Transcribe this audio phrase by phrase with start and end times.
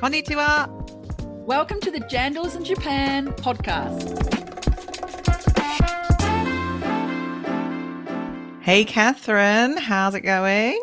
[0.00, 0.66] Konnichiwa.
[1.46, 4.16] Welcome to the Jandals in Japan podcast.
[8.62, 10.82] Hey, Catherine, how's it going?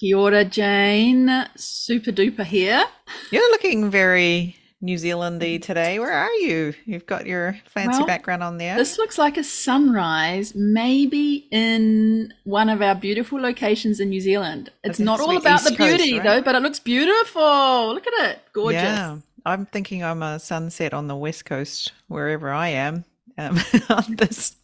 [0.00, 1.46] Kia ora, Jane.
[1.54, 2.84] Super duper here.
[3.30, 5.98] You're looking very New Zealandy today.
[5.98, 6.72] Where are you?
[6.84, 8.76] You've got your fancy Well, background on there.
[8.76, 14.70] This looks like a sunrise, maybe in one of our beautiful locations in New Zealand.
[14.84, 16.22] It's not all the about the East Coast, beauty, right?
[16.22, 17.92] though, but it looks beautiful.
[17.92, 18.40] Look at it.
[18.52, 18.82] Gorgeous.
[18.82, 23.04] Yeah, I'm thinking I'm a sunset on the west coast, wherever I am,
[23.36, 24.54] um, on this,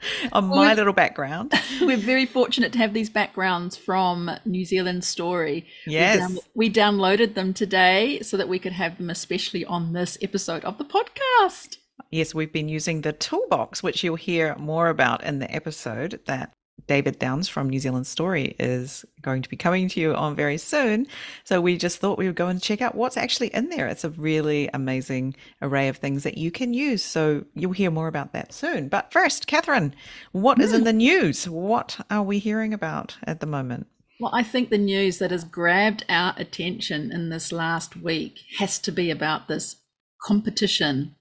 [0.32, 1.52] on my little background.
[1.80, 5.66] We're very fortunate to have these backgrounds from New Zealand Story.
[5.86, 6.18] We Yes.
[6.18, 10.64] down- We, downloaded them today so that we could have them, especially on this episode
[10.64, 11.78] of the podcast.
[12.10, 16.52] Yes, we've been using the toolbox, which you'll hear more about in the episode that
[16.88, 20.58] David Downs from New Zealand Story is going to be coming to you on very
[20.58, 21.06] soon.
[21.44, 23.86] So we just thought we would go and check out what's actually in there.
[23.86, 27.04] It's a really amazing array of things that you can use.
[27.04, 28.88] So you'll hear more about that soon.
[28.88, 29.94] But first, Catherine,
[30.32, 31.48] what is in the news?
[31.48, 33.86] What are we hearing about at the moment?
[34.20, 38.78] Well, I think the news that has grabbed our attention in this last week has
[38.80, 39.76] to be about this
[40.24, 41.14] competition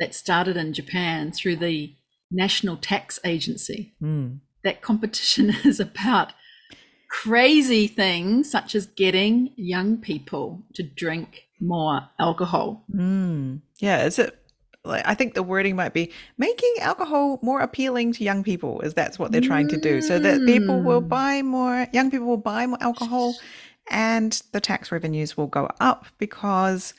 [0.00, 1.94] that started in Japan through the
[2.30, 3.94] National Tax Agency.
[4.00, 4.36] Hmm.
[4.64, 6.32] That competition is about
[7.08, 12.84] crazy things such as getting young people to drink more alcohol.
[12.94, 13.62] Mm.
[13.78, 14.36] Yeah, is it?
[14.82, 18.94] Like, I think the wording might be making alcohol more appealing to young people, is
[18.94, 21.08] that's what they're trying to do, so that people will Mm.
[21.08, 23.36] buy more, young people will buy more alcohol,
[23.90, 26.94] and the tax revenues will go up because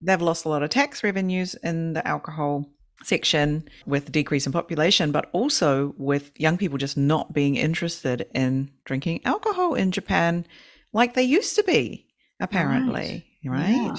[0.00, 2.64] they've lost a lot of tax revenues in the alcohol
[3.02, 8.26] section with the decrease in population, but also with young people just not being interested
[8.34, 10.46] in drinking alcohol in Japan
[10.92, 12.06] like they used to be,
[12.40, 13.70] apparently, right?
[13.70, 13.96] Yeah.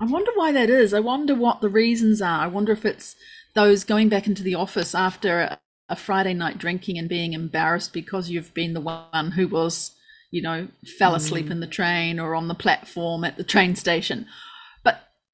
[0.00, 0.94] I wonder why that is.
[0.94, 2.40] I wonder what the reasons are.
[2.40, 3.16] I wonder if it's
[3.54, 7.92] those going back into the office after a, a Friday night drinking and being embarrassed
[7.92, 9.92] because you've been the one who was,
[10.30, 10.68] you know,
[10.98, 11.50] fell asleep mm.
[11.50, 14.26] in the train or on the platform at the train station.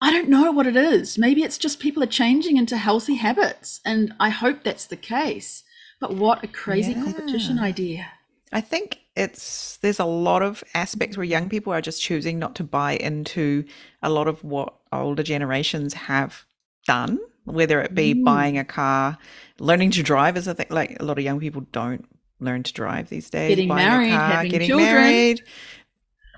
[0.05, 1.17] I don't know what it is.
[1.17, 3.81] Maybe it's just people are changing into healthy habits.
[3.87, 5.65] And I hope that's the case.
[5.99, 8.07] But what a crazy competition idea.
[8.53, 12.55] I think it's there's a lot of aspects where young people are just choosing not
[12.57, 13.65] to buy into
[14.03, 16.45] a lot of what older generations have
[16.87, 18.25] done, whether it be Mm.
[18.25, 19.17] buying a car,
[19.59, 20.67] learning to drive is a thing.
[20.69, 22.05] Like a lot of young people don't
[22.41, 23.49] learn to drive these days.
[23.49, 24.93] Getting buying married, car, having getting children.
[24.93, 25.43] married,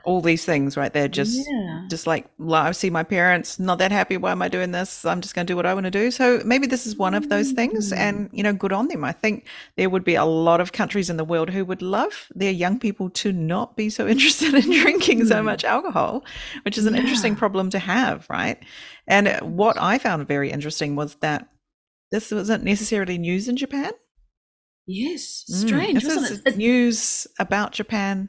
[0.07, 0.93] all these things, right?
[0.93, 1.85] They're just yeah.
[1.91, 4.17] just like I see my parents not that happy.
[4.17, 5.05] Why am I doing this?
[5.05, 6.11] I'm just going to do what I want to do.
[6.11, 7.97] So maybe this is one of those things, Mm.
[7.97, 9.05] and you know, good on them.
[9.05, 9.47] I think
[9.77, 12.79] there would be a lot of countries in the world who would love their young
[12.79, 15.45] people to not be so interested in drinking so Mm.
[15.45, 16.25] much alcohol,
[16.63, 18.59] which is an interesting problem to have, right?
[19.09, 21.49] And what I found very interesting was that
[22.13, 23.93] this wasn't necessarily news in Japan.
[24.87, 25.45] Yes.
[25.51, 26.47] Mm, Strange, this wasn't?
[26.47, 28.29] It- news about Japan.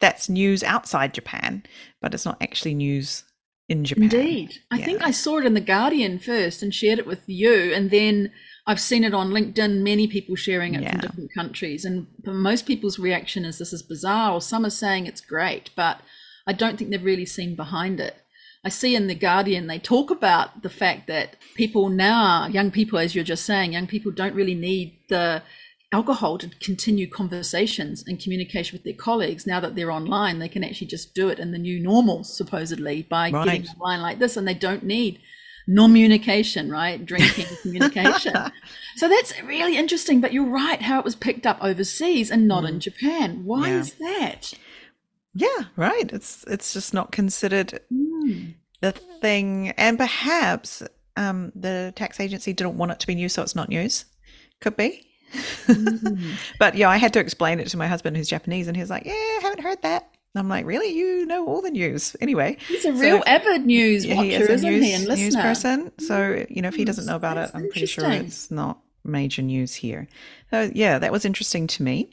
[0.00, 1.64] That's news outside Japan,
[2.00, 3.24] but it's not actually news
[3.68, 4.04] in Japan.
[4.04, 4.54] Indeed.
[4.70, 7.72] I think I saw it in The Guardian first and shared it with you.
[7.74, 8.32] And then
[8.66, 10.92] I've seen it on LinkedIn, many people sharing it Yeah.
[10.92, 11.84] from different countries.
[11.84, 16.00] And most people's reaction is this is bizarre, or some are saying it's great, but
[16.46, 18.16] I don't think they've really seen behind it.
[18.64, 22.98] I see in The Guardian, they talk about the fact that people now, young people,
[22.98, 25.42] as you're just saying, young people don't really need the
[25.92, 30.62] alcohol to continue conversations and communication with their colleagues now that they're online they can
[30.62, 34.46] actually just do it in the new normal supposedly by getting online like this and
[34.46, 35.18] they don't need
[35.66, 38.34] non-communication right drinking communication
[38.96, 42.64] so that's really interesting but you're right how it was picked up overseas and not
[42.64, 43.72] in japan why Mm.
[43.72, 43.78] Yeah.
[43.80, 44.52] is that
[45.34, 46.10] Yeah, right.
[46.12, 48.50] It's it's just not considered Hmm.
[48.80, 50.82] the thing, and perhaps
[51.16, 54.04] um, the tax agency didn't want it to be news, so it's not news.
[54.60, 55.06] Could be.
[55.32, 56.32] Mm.
[56.58, 58.90] but yeah, I had to explain it to my husband, who's Japanese, and he was
[58.90, 60.88] like, "Yeah, I haven't heard that." And I'm like, "Really?
[60.94, 64.62] You know all the news anyway?" he's a So- real avid news watcher he is
[64.62, 65.92] news, he and news person.
[65.98, 68.78] So you know, if he Mm, doesn't know about it, I'm pretty sure it's not
[69.04, 70.08] major news here.
[70.50, 72.10] So yeah, that was interesting to me.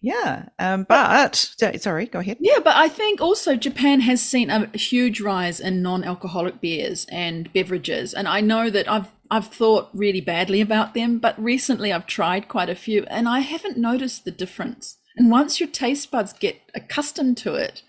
[0.00, 2.36] Yeah, um, but so- sorry, go ahead.
[2.38, 7.52] Yeah, but I think also Japan has seen a huge rise in non-alcoholic beers and
[7.52, 12.06] beverages, and I know that I've I've thought really badly about them, but recently I've
[12.06, 14.96] tried quite a few, and I haven't noticed the difference.
[15.16, 17.82] And once your taste buds get accustomed to it,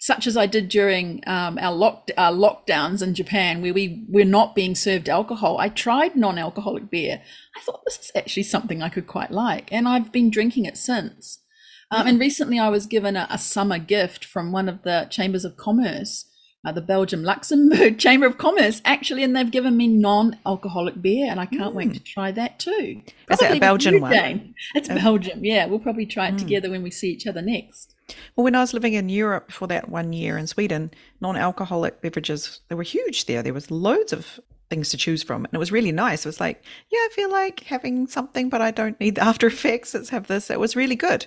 [0.00, 4.24] such as I did during um, our lock our lockdowns in Japan, where we were
[4.24, 7.22] not being served alcohol, I tried non-alcoholic beer.
[7.56, 10.76] I thought this is actually something I could quite like, and I've been drinking it
[10.76, 11.40] since.
[11.90, 15.44] Um, and recently, I was given a, a summer gift from one of the chambers
[15.44, 16.26] of commerce
[16.64, 21.40] uh, the Belgium Luxembourg Chamber of Commerce actually, and they've given me non-alcoholic beer, and
[21.40, 23.02] I can't wait to try that too.
[23.30, 24.12] Is it a Belgian one?
[24.12, 24.54] Jane.
[24.74, 24.94] It's Oh.
[24.94, 25.66] Belgium, yeah.
[25.66, 26.38] We'll probably try it Mm.
[26.38, 27.94] together when we see each other next.
[28.36, 30.90] Well, when I was living in Europe for that one year in Sweden,
[31.20, 33.42] non-alcoholic beverages they were huge there.
[33.42, 34.38] There was loads of
[34.70, 36.24] things to choose from, and it was really nice.
[36.24, 39.46] It was like, yeah, I feel like having something, but I don't need the after
[39.46, 39.94] effects.
[39.94, 40.50] Let's have this.
[40.50, 41.26] It was really good.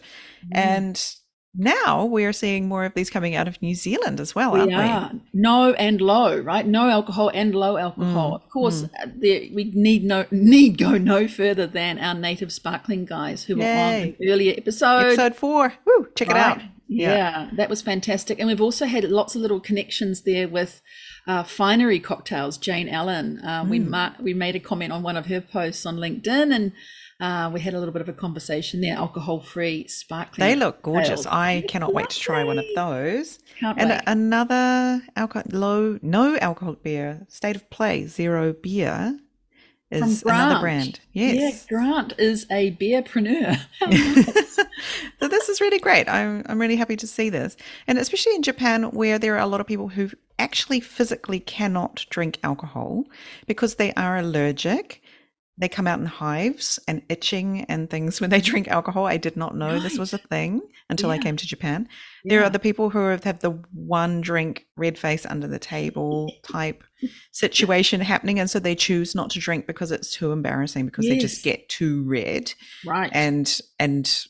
[0.54, 0.58] Mm.
[0.58, 1.16] And
[1.58, 4.76] now we're seeing more of these coming out of New Zealand as well, aren't we
[4.78, 5.22] we?
[5.34, 6.66] no and low, right?
[6.66, 8.32] No alcohol and low alcohol.
[8.32, 12.52] Mm, of course, uh, there, we need no need go no further than our native
[12.52, 14.16] sparkling guys who were on Yay.
[14.20, 15.06] an earlier episode.
[15.08, 15.74] Episode four.
[15.86, 16.58] Woo, check it out.
[16.58, 16.72] Right.
[16.90, 17.50] Yeah.
[17.58, 18.40] that was fantastic.
[18.40, 20.82] And we've also had lots of little connections there with
[21.28, 23.40] uh, Finery Cocktails, Jane Allen.
[23.40, 23.88] Uh, we, Mm.
[23.90, 26.72] ma- we made a comment on one of her posts on LinkedIn and
[27.20, 30.48] uh, we had a little bit of a conversation there, alcohol free sparkling.
[30.48, 31.26] They look gorgeous.
[31.26, 33.40] I cannot wait to try one of those.
[33.60, 34.02] Can't And wait.
[34.06, 39.20] another alcohol, low, no alcohol beer, State of Play Zero Beer,
[39.90, 41.00] is another brand.
[41.14, 41.66] Yeah, Yes.
[41.66, 43.58] Grant is a beerpreneur.
[45.20, 46.08] so this is really great.
[46.10, 47.56] I'm I'm really happy to see this,
[47.88, 50.10] and especially in Japan, where there are a lot of people who
[50.40, 53.06] actually physically cannot drink alcohol
[53.48, 55.02] because they are allergic.
[55.58, 59.06] They come out in hives and itching and things when they drink alcohol.
[59.06, 61.88] I did not know this was a thing until I came to Japan.
[62.26, 66.32] There are the people who have, have the one drink red face under the table
[66.44, 66.84] type
[67.32, 71.18] situation happening, and so they choose not to drink because it's too embarrassing because they
[71.18, 72.54] just get too red
[72.86, 73.10] right.
[73.14, 74.26] and and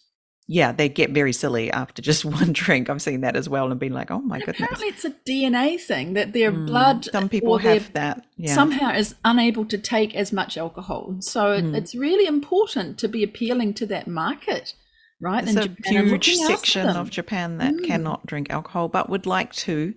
[0.47, 2.89] yeah, they get very silly after just one drink.
[2.89, 4.55] I've seen that as well and been like, oh my goodness.
[4.61, 8.25] apparently, it's a DNA thing that their Mm, blood Some people their have that.
[8.37, 8.55] Yeah.
[8.55, 11.17] somehow is unable to take as much alcohol.
[11.19, 11.75] So Mm.
[11.75, 14.73] it's really important to be appealing to that market,
[15.19, 15.43] right?
[15.43, 17.83] There's in a Japan huge section of Japan that Mm.
[17.85, 19.93] cannot drink alcohol but would like to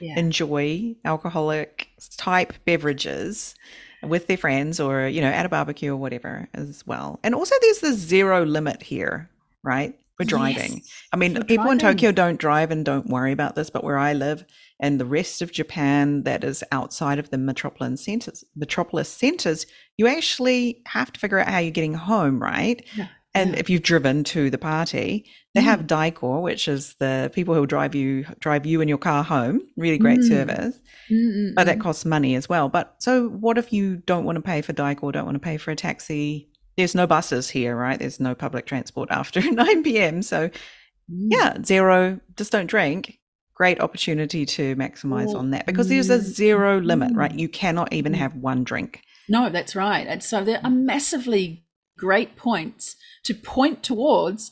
[0.00, 0.18] Yeah.
[0.18, 3.54] enjoy alcoholic type beverages
[4.02, 7.20] with their friends or, you know, at a barbecue or whatever as well.
[7.22, 9.30] And also there's the zero limit here,
[9.64, 9.94] right?
[10.18, 10.74] We're driving.
[10.74, 11.78] Yes, I mean, people in.
[11.80, 14.44] Tokyo don't drive and don't worry about this, but where I live
[14.78, 19.66] and the rest of Japan that is outside of the metropolitan centers, metropolis centers,
[19.96, 22.84] you actually have to figure out how you're getting home, right?
[22.96, 23.58] Yeah, And yeah.
[23.58, 25.64] if you've driven to the party, they Mm.
[25.64, 29.62] have Daiko, which is the people who drive you drive you and your car home.
[29.76, 30.28] Really great Mm.
[30.28, 30.80] service,
[31.10, 32.68] Mm, but it costs money as well.
[32.68, 35.10] But so, what if you don't want to pay for Daiko?
[35.12, 36.48] Don't want to pay for a taxi?
[36.76, 37.98] There's no buses here, right?
[37.98, 40.22] There's no public transport after 9 p.m.
[40.22, 41.28] So mm.
[41.30, 43.18] yeah, zero, just don't drink.
[43.54, 47.32] Great opportunity to maximize Well, on that because there's a zero limit, right?
[47.32, 47.38] mm.
[47.38, 48.16] You cannot even Mm.
[48.16, 49.02] have one drink.
[49.28, 50.06] No, that's right.
[50.06, 51.64] And so there are massively
[51.96, 54.50] great points to point towards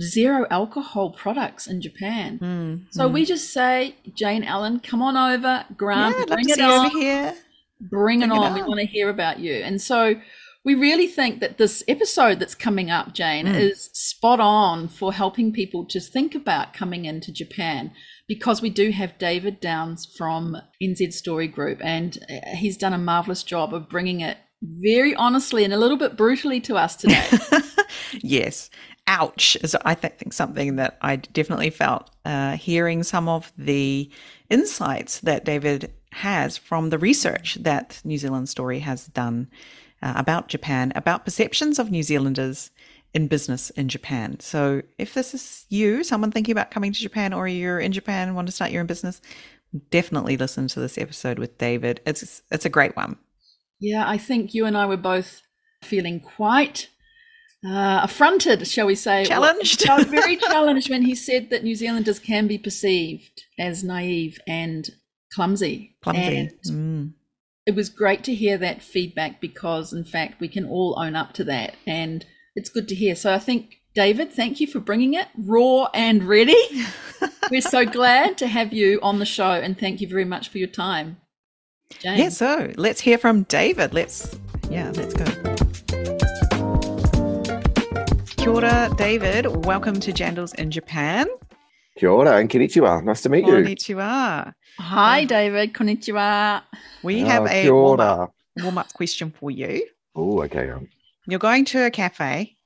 [0.00, 2.38] zero alcohol products in Japan.
[2.38, 3.12] Mm, So mm.
[3.12, 6.86] we just say, Jane Allen, come on over, Grant, yeah, bring it on.
[6.86, 7.34] over here.
[7.80, 8.54] bring it Bring it on.
[8.54, 9.54] We want to hear about you.
[9.54, 10.16] And so
[10.64, 13.58] we really think that this episode that's coming up, Jane, Mm.
[13.58, 17.92] is spot on for helping people to think about coming into Japan
[18.28, 22.98] because we do have David Downs from NZ Story Group and uh, he's done a
[22.98, 27.24] marvelous job of bringing it very honestly and a little bit brutally to us today.
[28.20, 28.68] yes.
[29.06, 34.10] Ouch is I th- think something that I definitely felt uh, hearing some of the
[34.50, 39.48] insights that David has from the research that New Zealand Story has done
[40.02, 42.70] uh, about Japan, about perceptions of New Zealanders
[43.12, 44.38] in business in Japan.
[44.40, 48.28] So if this is you, someone thinking about coming to Japan, or you're in Japan
[48.28, 49.20] and want to start your own business,
[49.90, 52.00] definitely listen to this episode with David.
[52.06, 53.16] It's it's a great one.
[53.80, 55.42] Yeah, I think you and I were both
[55.82, 56.88] feeling quite
[57.64, 59.24] uh, affronted, shall we say.
[59.24, 59.84] Challenged.
[59.88, 64.88] Well, very challenged when he said that New Zealanders can be perceived as naive and
[65.32, 65.96] clumsy.
[66.02, 66.36] Clumsy.
[66.36, 67.12] And Mm.
[67.66, 71.32] It was great to hear that feedback because, in fact, we can all own up
[71.34, 71.74] to that.
[71.86, 72.24] And
[72.56, 73.14] it's good to hear.
[73.14, 76.56] So I think, David, thank you for bringing it raw and ready.
[77.50, 79.50] We're so glad to have you on the show.
[79.50, 81.18] And thank you very much for your time.
[81.98, 82.18] Jane.
[82.18, 83.92] Yeah, so let's hear from David.
[83.92, 84.38] Let's,
[84.70, 85.24] yeah, let's go.
[88.36, 89.64] Kia ora, David.
[89.66, 91.26] Welcome to Jandals in Japan.
[91.98, 93.04] Kia ora and konnichiwa.
[93.04, 93.52] Nice to meet you.
[93.52, 94.54] Konnichiwa.
[94.78, 95.72] Hi, David.
[95.74, 96.62] Konnichiwa.
[97.02, 99.86] We have Oh, a kia warm up, warm up question for you.
[100.14, 100.70] Oh, okay.
[100.70, 100.88] Um,
[101.26, 102.56] You're going to a cafe.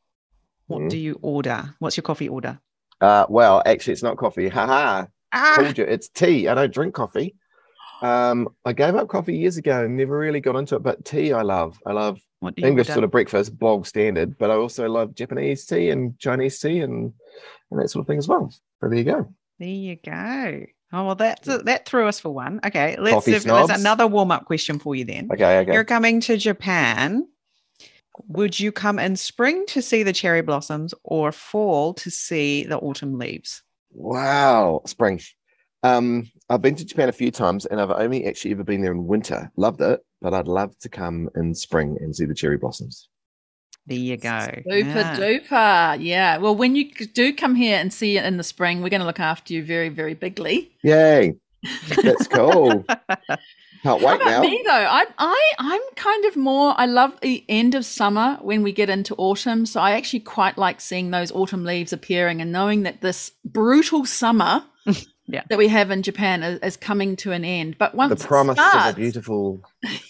[0.67, 0.91] What Mhm.
[0.91, 1.75] do you order?
[1.79, 2.59] What's your coffee order?
[3.01, 4.49] Uh, well, actually, it's not coffee.
[4.49, 5.07] Haha.
[5.33, 6.49] Ah, Told you, it's tea.
[6.49, 7.35] I don't drink coffee.
[8.03, 10.83] Um, I gave up coffee years ago and never really got into it.
[10.83, 11.79] But tea, I love.
[11.87, 12.95] I love what do you English order?
[12.95, 14.39] sort of breakfast, bog standard.
[14.39, 17.13] But I also love Japanese tea and Chinese tea and,
[17.71, 18.51] and that sort of thing as well.
[18.81, 19.29] So there you go.
[19.59, 20.65] There you go.
[20.93, 22.61] Oh well, that that threw us for one.
[22.65, 23.27] Okay, let's.
[23.27, 25.29] If, there's another warm up question for you then.
[25.33, 25.73] Okay, okay.
[25.73, 27.27] You're coming to Japan.
[28.29, 32.79] Would you come in spring to see the cherry blossoms or fall to see the
[32.79, 33.63] autumn leaves?
[33.91, 35.21] Wow, spring.
[35.83, 38.93] Um, I've been to Japan a few times, and I've only actually ever been there
[38.93, 39.51] in winter.
[39.57, 43.09] Loved it, but I'd love to come in spring and see the cherry blossoms.
[43.87, 44.49] There you go.
[44.69, 45.17] Super Yeah.
[45.19, 45.99] duper.
[46.03, 46.37] Yeah.
[46.39, 49.07] Well, when you do come here and see it in the spring, we're going to
[49.07, 50.71] look after you very, very bigly.
[50.83, 51.35] Yay!
[52.03, 52.85] That's cool.
[53.83, 54.41] Can't How wait about now.
[54.41, 54.73] me though?
[54.73, 56.73] I, I, I'm kind of more.
[56.79, 59.67] I love the end of summer when we get into autumn.
[59.67, 64.07] So I actually quite like seeing those autumn leaves appearing and knowing that this brutal
[64.07, 64.65] summer
[65.27, 65.43] Yeah.
[65.49, 67.77] that we have in Japan is, is coming to an end.
[67.79, 69.63] But once The it promise of a beautiful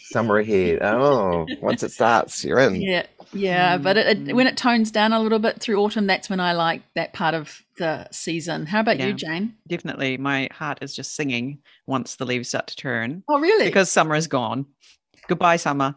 [0.06, 0.80] summer ahead.
[0.82, 2.80] Oh, once it starts, you're in.
[2.82, 6.28] Yeah, yeah, but it, it, when it tones down a little bit through autumn, that's
[6.28, 8.66] when I like that part of the season.
[8.66, 9.06] How about Yeah.
[9.08, 9.54] you, Jane?
[9.68, 13.66] Definitely, my heart is just singing once the leaves start to turn Oh, really?
[13.66, 14.66] because summer is gone.
[15.28, 15.94] Goodbye, summer.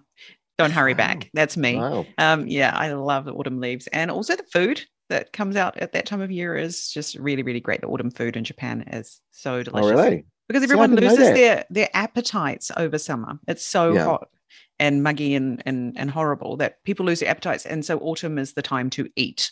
[0.60, 1.30] Don't hurry back.
[1.34, 1.76] That's me.
[1.78, 2.06] Wow.
[2.18, 5.94] Um, yeah, I love the autumn leaves, and also the food that comes out at
[5.94, 7.82] that time of year is just really, really great.
[7.82, 10.26] The autumn food in Japan is so Oh, delicious really?
[10.48, 13.40] because everyone didn't loses their their appetites over summer.
[13.48, 14.06] It's so Yeah.
[14.06, 14.30] hot
[14.80, 18.54] and muggy and, and and horrible that people lose their appetites, and so autumn is
[18.54, 19.52] the time to eat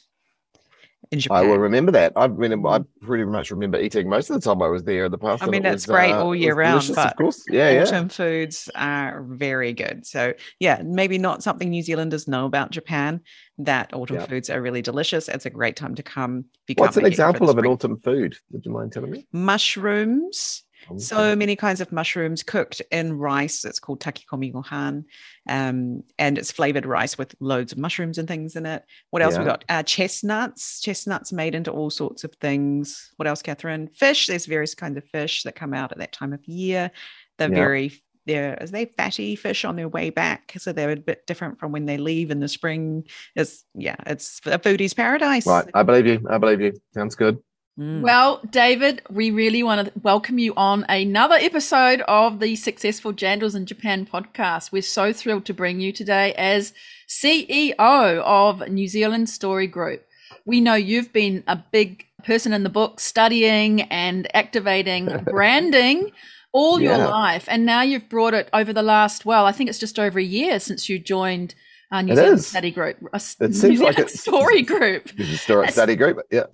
[1.11, 1.37] in Japan.
[1.37, 2.13] I will remember that.
[2.15, 2.85] I mean, I Mm.
[3.01, 5.43] pretty much remember eating most of the time I was there in the past.
[5.43, 7.43] I mean, that's was, great uh, all year round, but of course.
[7.49, 7.81] Yeah, yeah.
[7.83, 10.05] autumn foods are very good.
[10.05, 13.21] So yeah, maybe not something New Zealanders know about Japan.
[13.59, 14.25] That autumn Yeah.
[14.25, 15.27] foods are really delicious.
[15.29, 16.45] It's a great time to come.
[16.75, 18.35] What's an make it for example of an autumn food?
[18.51, 19.25] Would you mind telling me?
[19.31, 20.63] mushrooms?
[20.97, 23.65] So many kinds of mushrooms cooked in rice.
[23.65, 25.05] It's called takikomi gohan,
[25.49, 28.83] um, and it's flavored rice with loads of mushrooms and things in it.
[29.11, 29.65] What else we got?
[29.69, 30.81] Uh, chestnuts.
[30.81, 33.11] Chestnuts made into all sorts of things.
[33.17, 33.89] What else, Catherine?
[33.95, 34.27] Fish.
[34.27, 36.91] There's various kinds of fish that come out at that time of year.
[37.37, 37.55] They're Yeah.
[37.55, 37.91] very
[38.25, 41.71] they're are they fatty fish on their way back, so they're a bit different from
[41.71, 43.03] when they leave in the spring.
[43.35, 45.45] It's yeah, it's a foodie's paradise.
[45.45, 46.25] Right, I believe you.
[46.29, 46.73] I believe you.
[46.93, 47.37] Sounds good.
[47.77, 48.01] Mm.
[48.01, 53.53] Well, David, we really want to welcome you on another episode of the Successful Jandals
[53.53, 54.71] in Japan podcast.
[54.71, 56.73] We're so thrilled to bring you today as
[57.09, 60.05] CEO of New Zealand Story Group.
[60.45, 66.11] We know you've been a big person in the book studying and activating branding
[66.53, 67.43] all your life.
[67.49, 70.23] And now you've brought it over the last, well, I think it's just over a
[70.23, 71.55] year since you joined
[71.95, 72.47] uh, New It Zealand is.
[72.47, 75.11] Study Group, a It New seems like it's- Story Group.
[75.17, 76.19] The historic study group.
[76.31, 76.43] Yeah.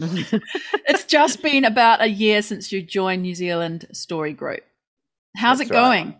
[0.87, 4.61] It's just been about a year since you joined New Zealand Story Group.
[5.35, 6.03] How's That's it right.
[6.03, 6.15] going?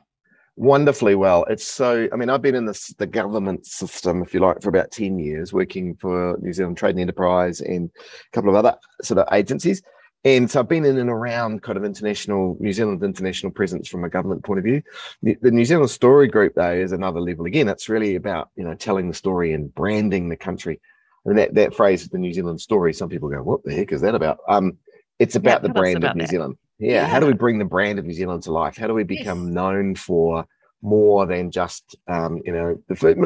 [0.58, 1.46] Wonderfully well.
[1.50, 4.70] It's so, I mean, I've been in this, the government system, if you like, for
[4.70, 8.76] about 10 years, working for New Zealand Trade and Enterprise and a couple of other
[9.02, 9.82] sort of agencies.
[10.24, 14.04] And so I've been in and around kind of international, New Zealand international presence from
[14.04, 14.84] a government point of view.
[15.24, 17.68] The the New Zealand Story Group, though, is another level again.
[17.68, 20.80] It's really about, you know, telling the story and branding the country.
[21.26, 24.02] And that, that phrase, the New Zealand story, some people go, what the heck is
[24.02, 24.40] that about?
[24.48, 24.78] Um,
[25.20, 26.30] it's about the brand about of New that.
[26.30, 26.58] Zealand.
[26.80, 28.76] Yeah, How do we bring the brand of New Zealand to life?
[28.76, 29.20] How do we Yes.
[29.20, 30.46] become known for
[30.82, 32.76] more than just, um, you know,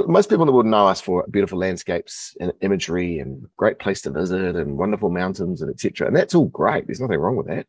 [0.08, 4.02] most people in the world know us for beautiful landscapes and imagery and great place
[4.02, 6.08] to visit and wonderful mountains and etc.
[6.08, 6.86] And that's all great.
[6.86, 7.66] There's nothing wrong with that.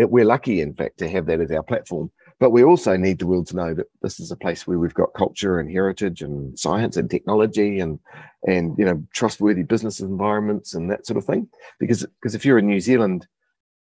[0.00, 2.10] Uh, We're lucky, in fact, to have that as our platform.
[2.38, 4.92] But we also need the world to know that this is a place where we've
[4.92, 7.98] got culture and heritage and science and technology and
[8.46, 11.48] and you know trustworthy business environments and that sort of thing.
[11.80, 13.26] Because because if you're a New Zealand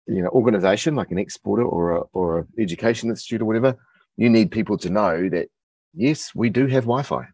[0.08, 3.77] you know organization like an exporter or a or a education institute or whatever,
[4.18, 5.48] you need people to know that
[5.94, 7.25] yes, we do have Wi-Fi.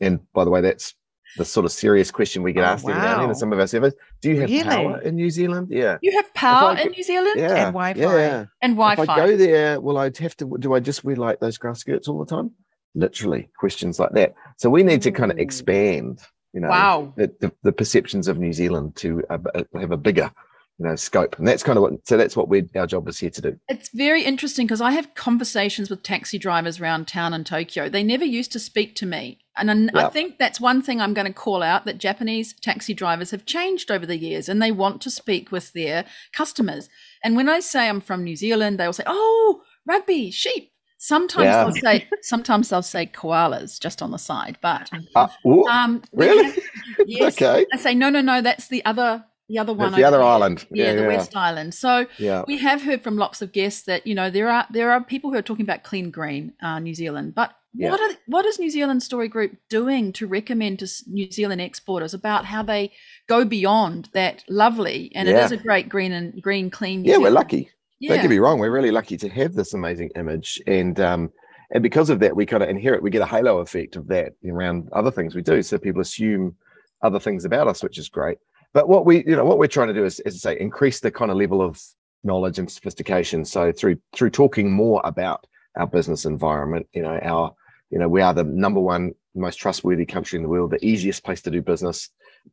[0.00, 0.94] And by the way, that's
[1.36, 3.32] the sort of serious question we get Oh, asked every now and then in wow.
[3.34, 3.94] some of our surveys.
[4.22, 4.62] Do you have Really?
[4.64, 5.68] power in New Zealand?
[5.70, 5.98] Yeah.
[6.00, 7.66] You have power I in New Zealand Yeah.
[7.66, 8.00] And Wi-Fi.
[8.00, 8.44] Yeah.
[8.62, 10.56] and If I go there, will I have to?
[10.58, 12.52] Do I just wear like those grass skirts all the time?
[12.94, 14.34] Literally, questions like that.
[14.56, 16.20] So we need to kind of expand,
[16.54, 17.12] you know, Wow.
[17.16, 19.38] the, the, the perceptions of New Zealand to uh,
[19.74, 20.30] have a bigger,
[20.78, 21.38] you know, scope.
[21.38, 21.92] And that's kind of what.
[22.06, 23.58] So that's what we our job is here to do.
[23.68, 27.88] It's very interesting because I have conversations with taxi drivers around town in Tokyo.
[27.88, 29.38] They never used to speak to me.
[29.58, 32.92] And I, I think that's one thing I'm going to call out that Japanese taxi
[32.92, 36.04] drivers have changed over the years and they want to speak with their
[36.34, 36.90] customers.
[37.24, 40.72] And when I say I'm from New Zealand, they will say, oh, rugby, sheep.
[40.98, 41.64] Sometimes Yeah.
[41.64, 44.58] they'll say, sometimes they'll say koalas just on the side.
[44.60, 45.28] But Uh,
[45.70, 46.44] um, really?
[46.44, 46.58] have-
[47.06, 47.34] yes.
[47.42, 47.64] okay.
[47.72, 49.92] I say, no, no, no, that's the other, the other one.
[49.92, 50.66] The other there." island.
[50.70, 51.08] Yeah, Yeah, the yeah.
[51.08, 51.74] West Island.
[51.74, 52.44] So Yeah.
[52.46, 55.30] we have heard from lots of guests that you know there are there are people
[55.30, 58.70] who are talking about clean green uh, New Zealand, but what are what is New
[58.70, 62.92] Zealand Story Group doing to recommend to New Zealand exporters about how they
[63.28, 67.02] go beyond that lovely and it is a great green and green clean.
[67.02, 67.70] New Yeah, we're lucky.
[67.98, 68.14] Yeah.
[68.14, 70.60] Don't get me wrong, we're really lucky to have this amazing image.
[70.66, 71.30] And um,
[71.70, 74.34] and because of that, we kind of inherit, we get a halo effect of that
[74.48, 75.62] around other things we do.
[75.62, 76.54] So people assume
[77.02, 78.38] other things about us, which is great.
[78.76, 81.10] But what we, you know, what we're trying to do is, is say increase the
[81.10, 81.82] kind of level of
[82.24, 83.42] knowledge and sophistication.
[83.46, 85.46] So through through talking more about
[85.78, 87.54] our business environment, you know, our,
[87.88, 91.24] you know, we are the number one most trustworthy country in the world, the easiest
[91.24, 92.10] place to do business,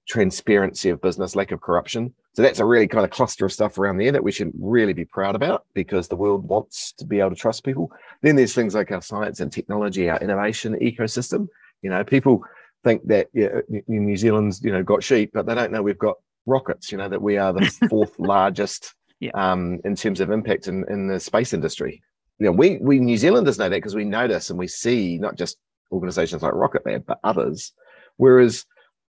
[0.07, 2.13] transparency of business, lack of corruption.
[2.35, 4.93] So that's a really kind of cluster of stuff around there that we should really
[4.93, 7.91] be proud about because the world wants to be able to trust people.
[8.21, 11.49] Then there's things like our science and technology, our innovation ecosystem.
[11.81, 12.45] You know, people
[12.83, 16.17] think that yeah, New Zealand's you know got sheep, but they don't know we've got
[16.45, 16.91] rockets.
[16.91, 19.31] You know that we are the fourth largest Yeah.
[19.35, 22.01] um, in terms of impact in, in the space industry.
[22.39, 25.35] You know, we we New Zealanders know that because we notice and we see not
[25.35, 25.57] just
[25.91, 27.71] organisations like Rocket Lab, but others.
[28.17, 28.65] Whereas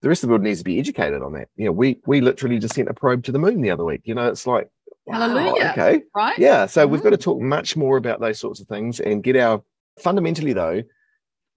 [0.03, 1.49] the rest of the world needs to be educated on that.
[1.57, 4.01] You know, we we literally just sent a probe to the moon the other week.
[4.05, 4.69] You know, it's like
[5.07, 5.71] wow, Hallelujah.
[5.73, 6.39] okay, Right?
[6.39, 6.67] yeah.
[6.67, 7.05] So we've Mhm.
[7.05, 9.63] got to talk much more about those sorts of things and get our
[9.99, 10.83] fundamentally though,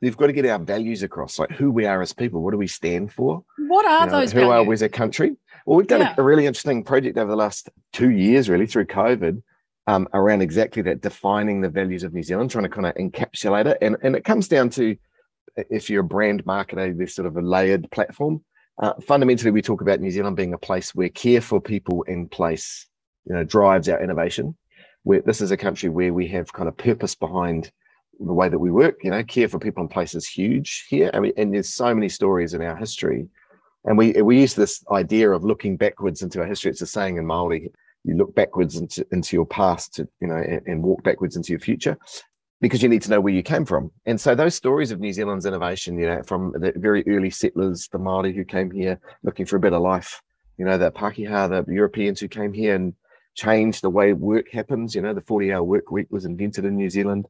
[0.03, 2.41] we've got to get our values across, like who we are as people.
[2.41, 3.43] What do we stand for?
[3.57, 5.35] What are You know, those who are we as a country?
[5.65, 6.13] Well, we've done Yeah.
[6.17, 9.41] a, a really interesting project over the last two years, really, through COVID,
[9.87, 13.65] um, around exactly that, defining the values of New Zealand, trying to kind of encapsulate
[13.65, 13.77] it.
[13.81, 14.95] And, and it comes down to
[15.69, 18.43] if you're a brand marketer, there's sort of a layered platform.
[18.81, 22.27] Uh, fundamentally, we talk about New Zealand being a place where care for people in
[22.27, 22.87] place,
[23.25, 24.57] you know, drives our innovation.
[25.03, 27.71] Where this is a country where we have kind of purpose behind
[28.27, 29.03] the way that we work.
[29.03, 31.11] You know, care for people in place is huge here.
[31.13, 33.27] I mean, and there's so many stories in our history
[33.85, 36.71] and we we use this idea of looking backwards into our history.
[36.71, 37.71] It's a saying in Maori:
[38.03, 41.51] you look backwards into, into your past, to, you know, and, and walk backwards into
[41.51, 41.97] your future,
[42.61, 43.91] because you need to know where you came from.
[44.05, 47.89] And so those stories of New Zealand's innovation, you know, from the very early settlers,
[47.91, 50.21] the Maori who came here looking for a better life,
[50.57, 52.93] you know, the Pakeha, the Europeans who came here and
[53.35, 54.95] changed the way work happens.
[54.95, 57.27] You know, the forty-hour work week was invented in New Zealand.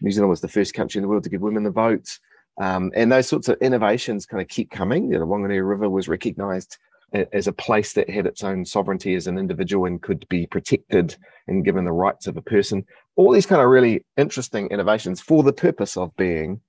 [0.00, 2.18] New Zealand was the first country in the world to give women the vote.
[2.58, 5.06] Um, and those sorts of innovations kind of keep coming.
[5.06, 6.78] You know, the Whanganui River was recognized
[7.12, 11.16] as a place that had its own sovereignty as an individual and could be protected
[11.46, 12.84] and given the rights of a person.
[13.14, 16.60] All these kind of really interesting innovations for the purpose of being,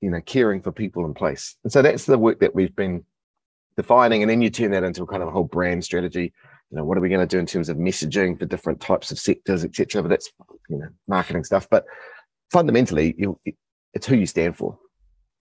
[0.00, 1.56] you know, caring for people in place.
[1.64, 3.04] And so that's the work that we've been
[3.76, 4.22] defining.
[4.22, 6.32] And then you turn that into a kind of a whole brand strategy.
[6.70, 9.10] You know, what are we going to do in terms of messaging for different types
[9.10, 10.02] of sectors, etc.
[10.02, 10.30] But that's
[10.68, 11.68] you know marketing stuff.
[11.70, 11.84] But
[12.50, 13.38] fundamentally, you,
[13.94, 14.78] it's who you stand for.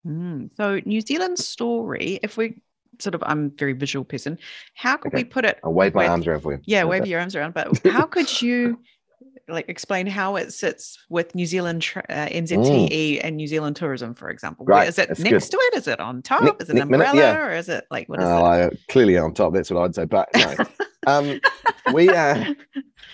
[0.06, 0.50] Mm.
[0.56, 2.60] So New Zealand story, if we
[2.98, 4.38] sort of, I'm a very visual person.
[4.74, 5.58] How could we put it?
[5.64, 6.60] I'll wave my with- arms around for you.
[6.64, 6.88] Yeah, Okay.
[6.90, 7.54] wave your arms around.
[7.54, 8.80] But how could you
[9.48, 14.28] like explain how it sits with New Zealand uh, NZTE and New Zealand tourism, for
[14.30, 14.66] example?
[14.66, 14.70] Mm.
[14.70, 15.76] Right, Is it that's next to it?
[15.78, 16.42] Is it on top?
[16.42, 17.46] Nick- is it an Nick Minute, umbrella, yeah.
[17.46, 19.54] or is it like what is Oh, I- clearly on top.
[19.54, 20.04] That's what I'd say.
[20.04, 20.56] But no,
[21.06, 21.40] um,
[21.92, 22.46] we are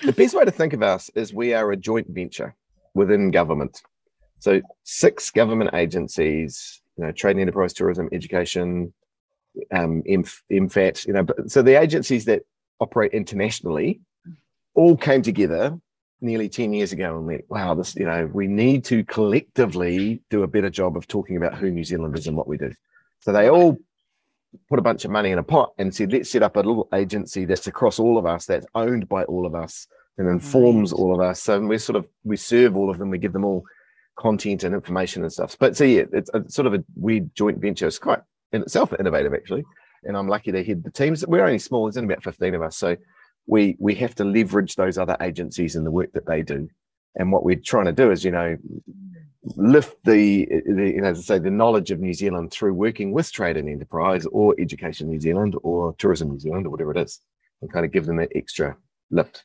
[0.03, 2.55] the best way to think of us is we are a joint venture
[2.98, 3.80] within government.
[4.40, 8.92] So six government agencies, you know, trade and enterprise, tourism, education,
[9.72, 12.42] um, MF, MFAT, you know, but so the agencies that
[12.80, 14.00] operate internationally
[14.74, 15.78] all came together
[16.20, 20.42] nearly 10 years ago and went, wow, this, you know, we need to collectively do
[20.42, 22.72] a better job of talking about who New Zealand is and what we do.
[23.20, 23.78] So they all
[24.68, 26.88] put a bunch of money in a pot and said, let's set up a little
[26.92, 29.87] agency that's across all of us, that's owned by all of us
[30.18, 30.98] and informs Right.
[30.98, 31.42] all of us.
[31.42, 33.64] So we sort of, we serve all of them, we give them all
[34.18, 35.57] content and information and stuff.
[35.59, 37.87] But so yeah, it's a sort of a weird joint venture.
[37.87, 38.20] It's quite
[38.52, 39.64] in itself innovative actually.
[40.04, 41.26] And I'm lucky to head the teams.
[41.26, 42.76] We're only small, there's only about 15 of us.
[42.76, 42.96] So
[43.46, 46.68] we we have to leverage those other agencies and the work that they do.
[47.16, 48.57] And what we're trying to do is, you know,
[49.57, 53.12] lift the, the you know, as I say, the knowledge of New Zealand through working
[53.12, 56.98] with Trade and Enterprise or Education New Zealand or Tourism New Zealand or whatever it
[56.98, 57.20] is,
[57.62, 58.76] and kind of give them that extra
[59.11, 59.44] lift.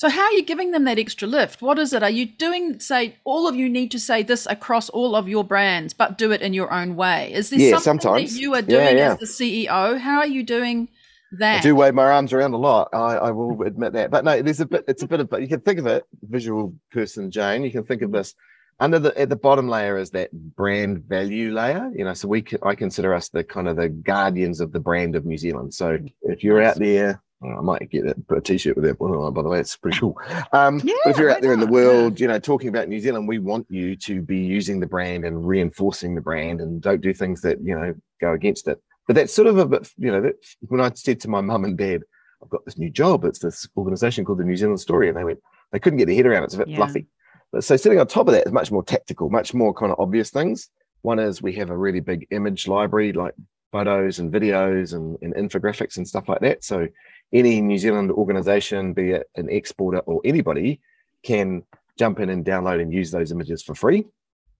[0.00, 1.60] So how are you giving them that extra lift?
[1.60, 2.02] What is it?
[2.02, 5.44] Are you doing say all of you need to say this across all of your
[5.44, 7.30] brands, but do it in your own way?
[7.34, 8.32] Is there Yeah, something sometimes.
[8.32, 9.12] that you are doing yeah.
[9.12, 9.98] as the CEO?
[9.98, 10.88] How are you doing
[11.32, 11.58] that?
[11.58, 12.88] I do wave my arms around a lot.
[12.94, 14.10] I, I will admit that.
[14.10, 14.86] But no, there's a bit.
[14.88, 15.28] It's a bit of.
[15.28, 17.62] But you can think of it, visual person Jane.
[17.62, 18.16] You can think of mm-hmm.
[18.16, 18.34] this
[18.78, 21.90] under the at the bottom layer is that brand value layer.
[21.94, 25.14] You know, so we I consider us the kind of the guardians of the brand
[25.14, 25.74] of New Zealand.
[25.74, 26.06] So mm-hmm.
[26.22, 27.20] if you're out there.
[27.40, 29.60] Well, I might get it, put a t-shirt with that one on, by the way.
[29.60, 30.18] It's pretty cool.
[30.52, 33.26] Um, but if you're out there in the world, you know, talking about New Zealand,
[33.26, 37.14] we want you to be using the brand and reinforcing the brand and don't do
[37.14, 38.78] things that, you know, go against it.
[39.06, 40.34] But that's sort of a bit, you know, that
[40.68, 42.02] when I said to my mum and dad,
[42.42, 45.24] I've got this new job, it's this organization called the New Zealand Story, and they
[45.24, 45.40] went,
[45.72, 46.46] they couldn't get their head around it.
[46.46, 46.76] It's a bit Yeah.
[46.76, 47.06] fluffy.
[47.52, 49.98] But so sitting on top of that is much more tactical, much more kind of
[49.98, 50.68] obvious things.
[51.02, 53.34] One is we have a really big image library, like
[53.72, 56.64] photos and videos and, and infographics and stuff like that.
[56.64, 56.86] So
[57.32, 60.80] any New Zealand organization, be it an exporter or anybody,
[61.22, 61.62] can
[61.98, 64.06] jump in and download and use those images for free.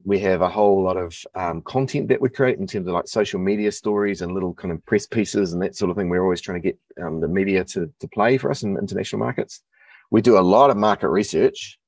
[0.05, 3.09] We have a whole lot of um, content that we create in terms of like
[3.09, 6.09] social media stories and little kind of press pieces and that sort of thing.
[6.09, 9.21] We're always trying to get um, the media to, to play for us in international
[9.21, 9.63] markets.
[10.11, 11.79] We do a lot of market research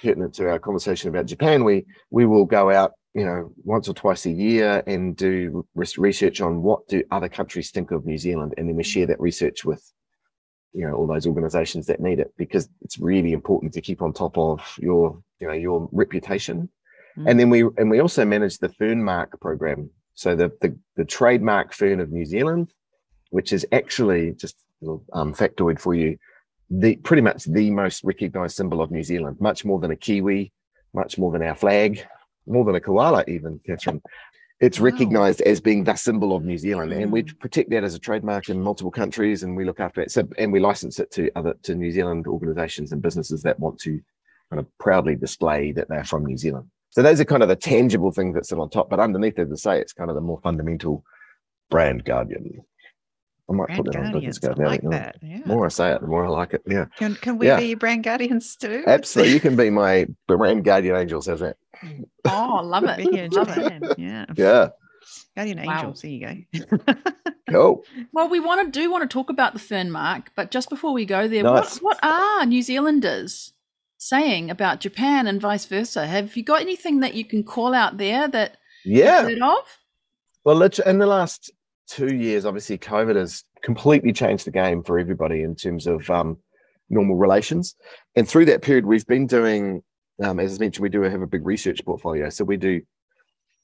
[0.00, 1.64] pertinent to our conversation about Japan.
[1.64, 6.40] We we will go out you know once or twice a year and do research
[6.40, 9.64] on what do other countries think of New Zealand, and then we share that research
[9.64, 9.82] with
[10.76, 14.12] you know all those organizations that need it because it's really important to keep on
[14.12, 16.68] top of your you know your reputation.
[17.16, 17.28] Mm-hmm.
[17.28, 19.90] and then we and we also manage the fern mark program.
[20.14, 22.72] So the, the the trademark fern of new zealand
[23.30, 26.16] which is actually just a little um, factoid for you
[26.70, 30.52] the pretty much the most recognized symbol of new zealand much more than a kiwi
[30.94, 32.04] much more than our flag
[32.46, 34.02] more than a koala even catherine
[34.60, 34.84] it's wow.
[34.84, 38.48] recognized as being the symbol of New Zealand, and we protect that as a trademark
[38.48, 40.10] in multiple countries, and we look after it.
[40.10, 43.78] So, and we license it to other to New Zealand organisations and businesses that want
[43.80, 44.00] to
[44.50, 46.70] kind of proudly display that they're from New Zealand.
[46.90, 49.52] So those are kind of the tangible things that sit on top, but underneath, as
[49.52, 51.04] I say, it's kind of the more fundamental
[51.68, 52.62] brand guardian.
[53.48, 54.60] I might brand put that on business card.
[54.60, 55.16] I like that.
[55.22, 55.40] Yeah.
[55.42, 56.62] The more I say it, the more I like it.
[56.66, 56.86] Yeah.
[56.96, 57.58] Can can we yeah.
[57.58, 58.82] be brand guardians too?
[58.86, 59.34] Absolutely.
[59.34, 61.26] You can be my brand guardian angels.
[61.26, 61.56] How's that?
[62.24, 63.32] Oh, love it.
[63.32, 63.98] love it.
[63.98, 64.26] Yeah.
[64.36, 64.68] Yeah.
[65.36, 65.78] Guardian wow.
[65.78, 66.02] angels.
[66.02, 66.96] There you go.
[67.50, 67.84] cool.
[68.12, 70.92] Well, we want to do want to talk about the fern mark, but just before
[70.92, 71.80] we go there, nice.
[71.80, 73.52] what, what are New Zealanders
[73.98, 76.06] saying about Japan and vice versa?
[76.06, 79.78] Have you got anything that you can call out there that yeah heard of?
[80.44, 81.52] Well, in the last
[81.88, 86.38] two years, obviously, COVID has completely changed the game for everybody in terms of um,
[86.88, 87.74] normal relations.
[88.14, 89.82] And through that period, we've been doing,
[90.22, 92.28] um, as I mentioned, we do have a big research portfolio.
[92.30, 92.80] So we do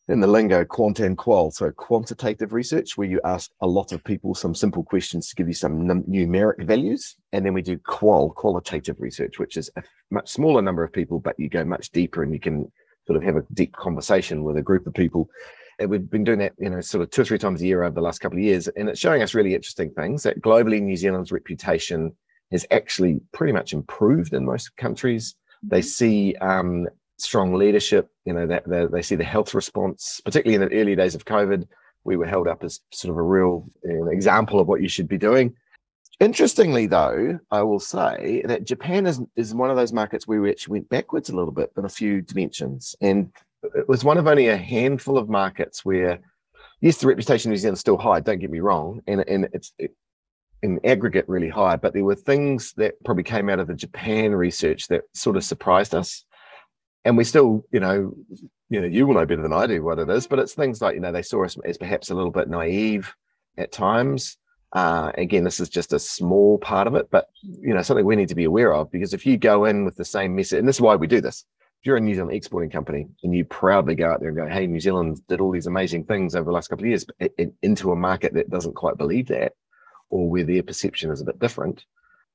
[0.08, 4.02] in the lingo quant and qual so quantitative research where you ask a lot of
[4.02, 7.78] people some simple questions to give you some num- numeric values and then we do
[7.78, 11.90] qual qualitative research which is a much smaller number of people but you go much
[11.90, 12.70] deeper and you can
[13.06, 15.28] sort of have a deep conversation with a group of people
[15.86, 17.94] we've been doing that you know sort of two or three times a year over
[17.94, 20.96] the last couple of years and it's showing us really interesting things that globally new
[20.96, 22.14] zealand's reputation
[22.50, 25.86] has actually pretty much improved in most countries they mm-hmm.
[25.86, 26.86] see um,
[27.22, 28.10] strong leadership.
[28.24, 31.24] You know, that they, they see the health response, particularly in the early days of
[31.24, 31.66] COVID.
[32.04, 34.88] We were held up as sort of a real you know, example of what you
[34.88, 35.54] should be doing.
[36.20, 40.50] Interestingly, though, I will say that Japan is, is one of those markets where we
[40.50, 42.94] actually went backwards a little bit in a few dimensions.
[43.00, 43.32] And
[43.74, 46.20] it was one of only a handful of markets where,
[46.80, 49.00] yes, the reputation New Zealand is still high, don't get me wrong.
[49.06, 49.94] And, and it's it,
[50.62, 54.32] in aggregate really high, but there were things that probably came out of the Japan
[54.32, 56.24] research that sort of surprised us
[57.04, 58.14] and we still, you know,
[58.68, 60.80] you know, you will know better than I do what it is, but it's things
[60.80, 63.14] like, you know, they saw us as perhaps a little bit naive
[63.58, 64.36] at times.
[64.72, 68.16] Uh, again, this is just a small part of it, but you know, something we
[68.16, 70.68] need to be aware of because if you go in with the same message, and
[70.68, 71.44] this is why we do this.
[71.82, 74.46] If you're a New Zealand exporting company and you proudly go out there and go,
[74.46, 77.04] "Hey, New Zealand did all these amazing things over the last couple of years,"
[77.60, 79.54] into a market that doesn't quite believe that,
[80.08, 81.84] or where their perception is a bit different,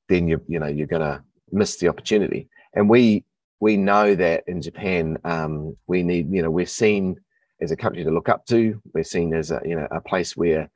[0.10, 2.50] then you you know you're going to miss the opportunity.
[2.74, 3.24] And we
[3.62, 7.16] we know that in Japan, um, we need, you know, we're seen
[7.62, 8.82] as a country to look up to.
[8.94, 10.70] We're seen as a, you know, a place where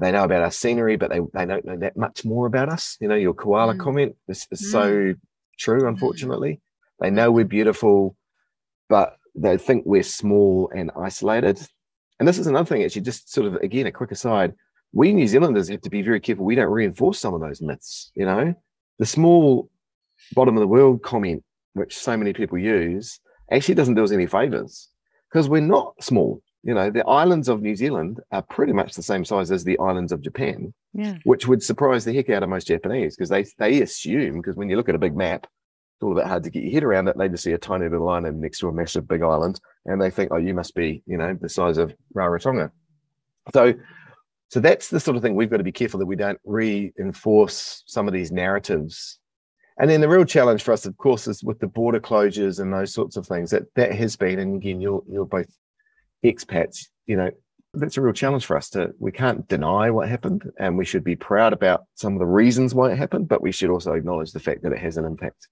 [0.00, 2.96] they know about our scenery, but they, they don't know that much more about us.
[3.00, 3.80] You know, your koala mm.
[3.80, 4.70] comment is, is mm.
[4.70, 5.14] so
[5.58, 5.88] true, mm.
[5.88, 6.60] unfortunately.
[7.02, 8.16] They know we're beautiful,
[8.88, 11.60] but they think we're small and isolated.
[12.18, 14.54] And this is another thing, actually, just sort of, again, a quick aside.
[14.92, 16.44] We New Zealanders have to be very careful.
[16.44, 18.54] We don't reinforce some of those myths, you know.
[18.98, 19.70] The small
[20.34, 21.42] bottom of the world comment
[21.74, 24.88] which so many people use, actually doesn't do us any favors
[25.30, 26.42] because we're not small.
[26.62, 29.78] You know, the islands of New Zealand are pretty much the same size as the
[29.78, 31.16] islands of Japan, yeah.
[31.24, 34.68] which would surprise the heck out of most Japanese because they they assume because when
[34.68, 35.46] you look at a big map,
[36.02, 37.16] it's all a bit hard to get your head around it.
[37.16, 40.10] They just see a tiny little island next to a massive big island, and they
[40.10, 42.70] think, oh, you must be, you know, the size of Rarotonga.
[43.52, 43.74] So,
[44.48, 47.82] so that's the sort of thing we've got to be careful that we don't reinforce
[47.86, 49.18] some of these narratives
[49.78, 52.72] and then the real challenge for us, of course, is with the border closures and
[52.72, 53.50] those sorts of things.
[53.50, 55.48] That that has been, and again, you're you're both
[56.24, 56.88] expats.
[57.06, 57.30] You know,
[57.74, 58.68] that's a real challenge for us.
[58.70, 62.26] To we can't deny what happened, and we should be proud about some of the
[62.26, 65.04] reasons why it happened, but we should also acknowledge the fact that it has an
[65.04, 65.48] impact.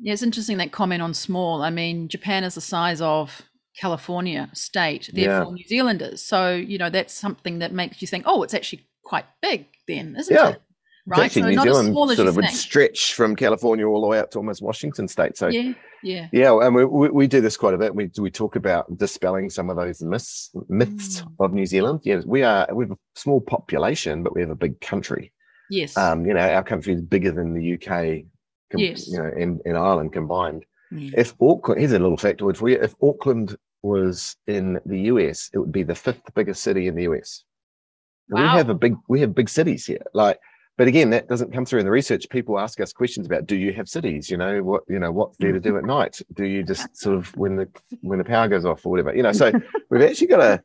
[0.00, 1.62] Yeah, it's interesting that comment on small.
[1.62, 3.42] I mean, Japan is the size of
[3.78, 5.54] California state, therefore yeah.
[5.54, 6.22] New Zealanders.
[6.22, 10.16] So you know that's something that makes you think, oh, it's actually quite big, then,
[10.18, 10.50] isn't yeah.
[10.50, 10.62] it?
[11.06, 11.24] right?
[11.24, 14.38] Actually, so New Zealand sort of would stretch from California all the way up to
[14.38, 15.36] almost Washington State.
[15.36, 16.58] So yeah, yeah, yeah.
[16.60, 17.94] And we, we, we do this quite a bit.
[17.94, 21.32] We we talk about dispelling some of those myths myths mm.
[21.40, 22.00] of New Zealand.
[22.04, 25.32] Yeah, we are we have a small population, but we have a big country.
[25.70, 25.96] Yes.
[25.96, 28.24] Um, you know, our country is bigger than the UK,
[28.74, 29.08] com- Yes.
[29.08, 30.64] you know, and, and Ireland combined.
[30.92, 31.14] Mm.
[31.16, 32.78] If Auckland, here's a little factoid for you.
[32.80, 37.04] If Auckland was in the US, it would be the fifth biggest city in the
[37.04, 37.44] US.
[38.28, 38.42] Wow.
[38.42, 40.02] We have a big, we have big cities here.
[40.14, 40.38] Like,
[40.76, 42.28] but again, that doesn't come through in the research.
[42.30, 44.28] People ask us questions about, do you have cities?
[44.28, 46.20] You know, what, you know, what's there to do at night?
[46.34, 47.68] Do you just sort of when the
[48.00, 49.14] when the power goes off or whatever?
[49.14, 49.52] You know, so
[49.90, 50.62] we've actually got to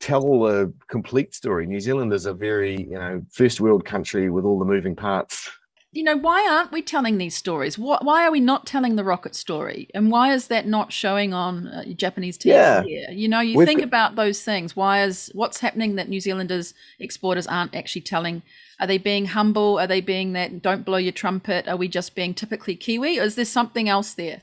[0.00, 1.66] tell a complete story.
[1.66, 5.50] New Zealand is a very, you know, first world country with all the moving parts.
[5.90, 7.78] You know, why aren't we telling these stories?
[7.78, 9.88] Why, why are we not telling the rocket story?
[9.94, 12.82] And why is that not showing on uh, Japanese TV Yeah.
[12.82, 13.06] here?
[13.10, 14.76] You know, you We've think got- about those things.
[14.76, 18.42] Why is what's happening that New Zealanders exporters aren't actually telling?
[18.80, 19.78] Are they being humble?
[19.80, 21.66] Are they being that don't blow your trumpet?
[21.66, 23.18] Are we just being typically Kiwi?
[23.18, 24.42] Or is there something else there?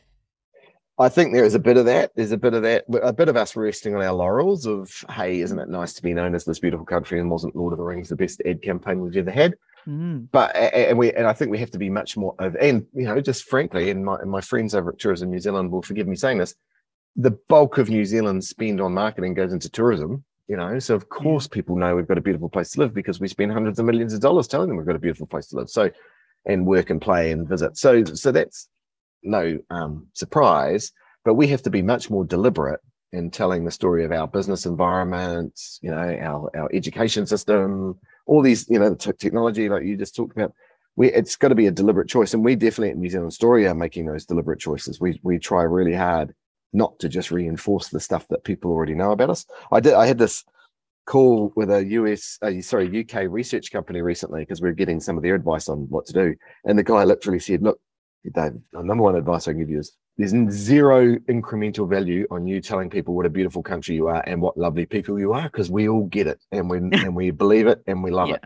[0.97, 2.12] I think there is a bit of that.
[2.15, 5.41] There's a bit of that, a bit of us resting on our laurels of, hey,
[5.41, 7.19] isn't it nice to be known as this beautiful country?
[7.19, 9.55] And wasn't Lord of the Rings the best ad campaign we've ever had?
[9.88, 10.28] Mm.
[10.32, 13.06] But and we and I think we have to be much more of, and you
[13.06, 16.08] know, just frankly, and my and my friends over at Tourism New Zealand will forgive
[16.08, 16.56] me saying this,
[17.15, 20.24] the bulk of New Zealand's spend on marketing goes into tourism.
[20.48, 23.19] You know, so of course people know we've got a beautiful place to live because
[23.19, 25.56] we spend hundreds of millions of dollars telling them we've got a beautiful place to
[25.56, 25.69] live.
[25.69, 25.89] So,
[26.45, 27.78] and work and play and visit.
[27.78, 28.69] So, so that's
[29.24, 30.91] no um, surprise.
[31.24, 32.80] But we have to be much more deliberate
[33.12, 35.60] in telling the story of our business environment.
[35.82, 39.98] You know, our our education system, all these, you know, the t- technology like you
[39.98, 40.54] just talked about.
[40.98, 43.68] We, it's got to be a deliberate choice, and we definitely at New Zealand Story
[43.68, 45.00] are making those deliberate choices.
[45.00, 46.34] We we try really hard
[46.72, 49.46] not to just reinforce the stuff that people already know about us.
[49.72, 49.94] I did.
[49.94, 50.46] I had this
[51.06, 55.18] call with a US, uh, sorry, UK research company recently because we are getting some
[55.18, 57.80] of their advice on what to do, and the guy literally said, "Look,
[58.32, 62.48] Dave, the number one advice I can give you is there's zero incremental value on
[62.48, 65.44] you telling people what a beautiful country you are and what lovely people you are
[65.44, 68.36] because we all get it and we and we believe it and we love Yeah.
[68.36, 68.44] it.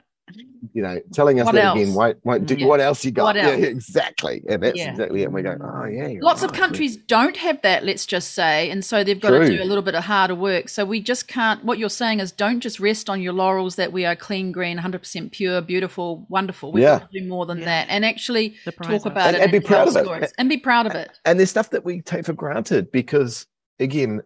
[0.73, 1.79] You know, telling us What that else?
[1.79, 2.67] again won't, won't do mm, Yeah.
[2.67, 3.23] what else you got.
[3.23, 3.59] What else?
[3.59, 4.43] yeah, exactly.
[4.47, 4.91] And that's Yeah.
[4.91, 5.25] exactly it.
[5.25, 6.07] And we go, oh yeah.
[6.07, 6.59] you're Lots of right.
[6.59, 9.81] countries don't have that, let's just say, and so they've got to do a little
[9.81, 10.69] bit of harder work.
[10.69, 11.63] So we just can't.
[11.65, 14.77] What you're saying is, don't just rest on your laurels that we are clean, green,
[14.77, 16.71] 100% pure, beautiful, wonderful.
[16.71, 16.99] We've Yeah.
[16.99, 17.65] got to do more than Yeah.
[17.65, 19.05] that, and actually Surprise talk us.
[19.05, 20.03] about And- it and be tell proud of it.
[20.05, 20.33] stories.
[20.37, 21.09] and be proud of it.
[21.25, 23.45] and there's stuff that we take for granted because
[23.79, 24.21] again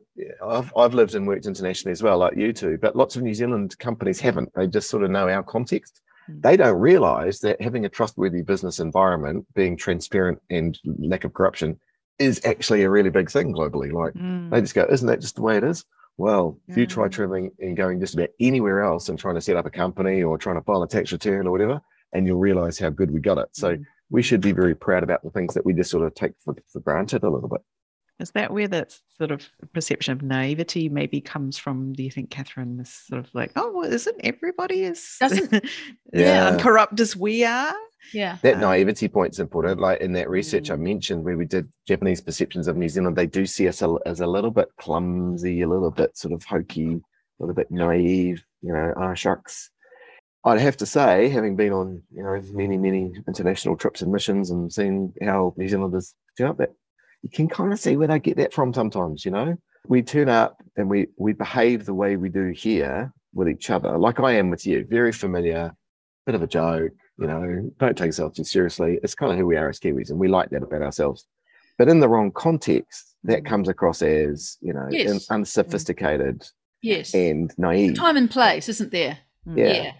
[0.45, 3.33] I've, I've lived and worked internationally as well like you two but lots of new
[3.33, 4.49] zealand companies haven't.
[4.55, 6.01] They just sort of know our context.
[6.29, 6.41] Mm.
[6.41, 11.77] they don't realize that having a trustworthy business environment being transparent and lack of corruption
[12.19, 13.91] is actually a really big thing globally.
[13.91, 14.49] Like Mm.
[14.51, 15.83] they just go isn't that just the way it is?
[16.17, 19.57] Well if you try traveling and going just about anywhere else and trying to set
[19.57, 21.81] up a company or trying to file a tax return or whatever
[22.13, 23.49] and you'll realize how good we got it.
[23.53, 23.83] So Mm.
[24.11, 26.55] we should be very proud about the things that we just sort of take for,
[26.71, 27.61] for granted a little bit
[28.23, 31.93] Is that where that sort of perception of naivety maybe comes from?
[31.93, 35.63] Do you think, Catherine, this sort of like, oh, well, isn't everybody as Doesn't-
[36.11, 36.57] Yeah.
[36.59, 37.75] corrupt as we are?
[38.13, 38.37] Yeah.
[38.41, 39.79] that Um, naivety point's important.
[39.79, 40.79] Like in that research I Mm.
[40.81, 44.19] mentioned, where we did Japanese perceptions of New Zealand, they do see us a, as
[44.21, 47.01] a little bit clumsy, a little bit sort of hokey, a
[47.39, 48.43] little bit naive.
[48.61, 49.69] You know, ah shucks.
[50.45, 54.51] I'd have to say, having been on you know many many international trips and missions
[54.51, 56.73] and seen how New Zealanders turn up, that
[57.23, 59.25] you can kind of see where they get that from sometimes.
[59.25, 59.55] You know,
[59.87, 63.97] we turn up and we we behave the way we do here with each other,
[63.97, 65.73] like I am with you, very familiar,
[66.25, 68.99] bit of a joke you know, don't take yourself too seriously.
[69.03, 71.27] It's kind of who we are as Kiwis, and we like that about ourselves.
[71.77, 73.45] But in the wrong context, that Mm.
[73.45, 75.29] comes across as, you know, Yes.
[75.29, 76.43] unsophisticated
[76.81, 77.13] Yes.
[77.13, 77.93] and naive.
[77.95, 79.19] Time and place, isn't there?
[79.47, 79.57] Mm.
[79.57, 79.91] Yeah.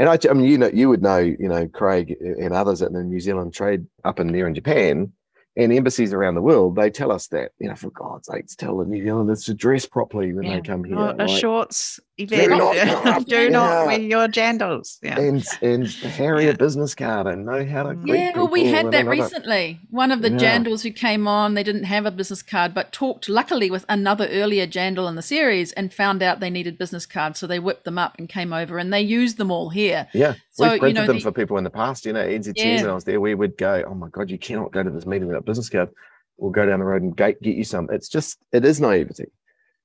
[0.00, 2.92] And I, I mean, you know, you would know, you know, Craig and others in
[2.94, 5.12] the New Zealand trade up in there in Japan
[5.56, 8.76] and embassies around the world, they tell us that, you know, for God's sakes, tell
[8.78, 10.56] the New Zealanders to dress properly when Yeah.
[10.56, 10.98] they come oh, here.
[10.98, 12.48] Or a like- shorts Do event.
[12.50, 13.86] not- Do not Yeah.
[13.86, 14.96] wear your jandals.
[15.02, 15.18] Yeah.
[15.20, 16.50] and and carry Yeah.
[16.52, 19.80] a business card and know how to greet Yeah, well, we had that another- recently.
[19.90, 20.38] One of the Yeah.
[20.38, 24.26] jandals who came on, they didn't have a business card, but talked luckily with another
[24.28, 27.38] earlier jandal in the series and found out they needed business cards.
[27.38, 30.08] So they whipped them up and came over and they used them all here.
[30.14, 32.06] Yeah, So, you we've printed know, them the- for people in the past.
[32.06, 32.80] You know, NZTE's Yeah.
[32.82, 35.04] when I was there, we would go, "Oh my God, you cannot go to this
[35.06, 35.90] meeting without business card."
[36.38, 37.88] We'll go down the road and get, get you some.
[37.92, 39.24] It's just, it is naivety.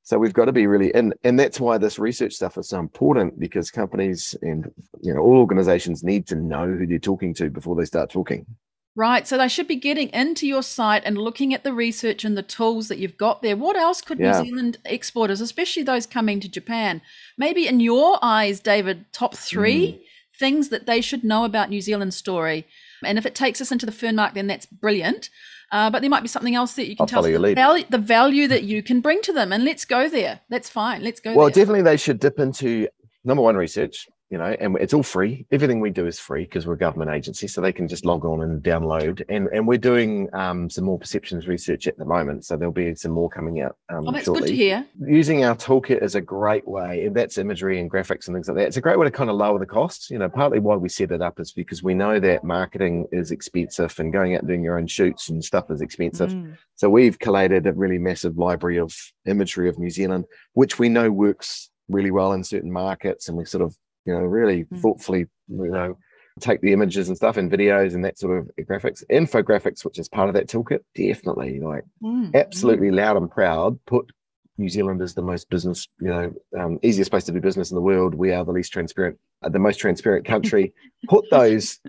[0.04, 2.80] So we've got to be really, and and that's why this research stuff is so
[2.80, 4.70] important because companies and
[5.02, 8.46] you know all organizations need to know who they're talking to before they start talking.
[8.94, 9.26] Right.
[9.26, 12.44] So they should be getting into your site and looking at the research and the
[12.44, 13.56] tools that you've got there.
[13.56, 14.42] What else could Yeah.
[14.42, 17.02] New Zealand exporters, especially those coming to Japan,
[17.38, 20.00] maybe in your eyes, David, top three Mm.
[20.38, 22.68] things that they should know about New Zealand story?
[23.06, 25.30] And if it takes us into the Fernmark, then that's brilliant.
[25.72, 27.86] Uh, but there might be something else that you can I'll tell us the value,
[27.90, 29.54] the value that you can bring to them.
[29.54, 30.42] And let's go there.
[30.50, 31.02] That's fine.
[31.02, 31.38] Let's go there.
[31.38, 31.56] Well, there.
[31.56, 32.90] definitely they should dip into
[33.24, 34.08] number one research.
[34.32, 35.46] You know, and it's all free.
[35.52, 38.24] Everything we do is free because we're a government agency, so they can just log
[38.24, 39.22] on and download.
[39.28, 42.96] And and we're doing um, some more perceptions research at the moment, so there'll be
[42.96, 43.76] some more coming out.
[43.90, 44.44] Um, oh, that's shortly.
[44.44, 44.86] good to hear.
[45.06, 48.56] Using our toolkit is a great way, and that's imagery and graphics and things like
[48.56, 48.68] that.
[48.68, 50.10] It's a great way to kind of lower the costs.
[50.10, 53.32] You know, partly why we set it up is because we know that marketing is
[53.32, 56.32] expensive, and going out and doing your own shoots and stuff is expensive.
[56.32, 56.58] Mm.
[56.76, 61.12] So we've collated a really massive library of imagery of New Zealand, which we know
[61.12, 64.80] works really well in certain markets, and we sort of you know, really mm.
[64.82, 65.98] thoughtfully, you know,
[66.40, 70.10] take the images and stuff and videos and that sort of graphics, infographics, which is
[70.10, 70.80] part of that toolkit.
[70.96, 72.34] Definitely, like mm.
[72.36, 72.96] absolutely mm.
[72.96, 73.80] loud and proud.
[73.86, 74.12] Put
[74.58, 77.76] New Zealand as the most business, you know, um, easiest place to do business in
[77.76, 78.16] the world.
[78.16, 80.74] We are the least transparent, uh, the most transparent country.
[81.08, 81.80] Put those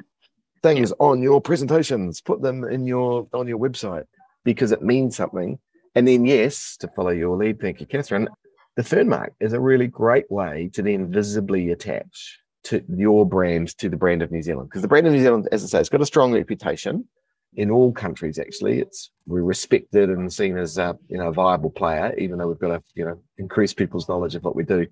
[0.62, 2.20] things on your presentations.
[2.20, 4.04] Put them in your on your website
[4.44, 5.58] because it means something.
[5.94, 8.28] And then, yes, to follow your lead, thank you, Catherine
[8.76, 13.76] the fern mark is a really great way to then visibly attach to your brand
[13.78, 14.68] to the brand of New Zealand.
[14.68, 17.06] Because the brand of New Zealand, as I say, it's got a strong reputation
[17.54, 18.38] in all countries.
[18.38, 22.48] Actually, it's we're respected and seen as a you know a viable player, even though
[22.48, 24.86] we've got to you know increase people's knowledge of what we do.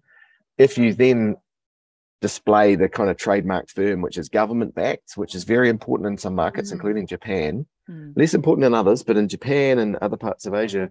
[0.58, 1.36] If you then
[2.20, 6.18] display the kind of trademark fern, which is government backed, which is very important in
[6.18, 6.74] some markets, mm.
[6.74, 8.12] including Japan, mm.
[8.14, 10.90] less important in others, but in Japan and other parts of Asia,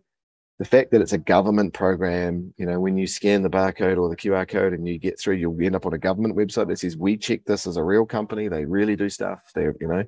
[0.59, 4.09] the fact that it's a government program, you know, when you scan the barcode or
[4.09, 6.79] the QR code and you get through, you'll end up on a government website that
[6.79, 8.49] says, we check this as a real company.
[8.49, 9.39] They really do stuff.
[9.55, 10.03] They, you know,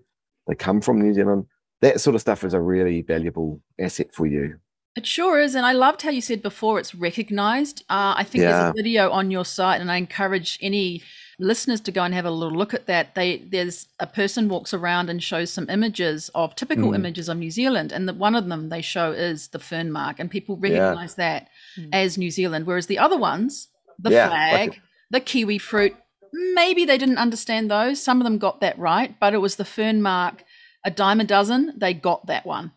[0.47, 1.45] they come from New Zealand.
[1.79, 4.59] That sort of stuff is a really valuable asset for you.
[4.97, 5.55] It sure is.
[5.55, 7.85] And I loved how you said before it's recognized.
[7.89, 8.51] Uh, I think yeah.
[8.51, 11.01] there's a video on your site, and I encourage any
[11.41, 13.15] listeners to go and have a little look at that.
[13.15, 16.95] They there's a person walks around and shows some images of typical mm.
[16.95, 20.19] images of New Zealand, and the, one of them they show is the fern mark,
[20.19, 21.39] and people recognize yeah.
[21.39, 21.89] that mm.
[21.91, 23.67] as New Zealand, whereas the other ones,
[23.99, 25.95] the yeah, flag, like the kiwi fruit,
[26.31, 28.01] maybe they didn't understand those.
[28.01, 30.43] Some of them got that right, but it was the fern mark,
[30.85, 32.71] a dime a dozen, they got that one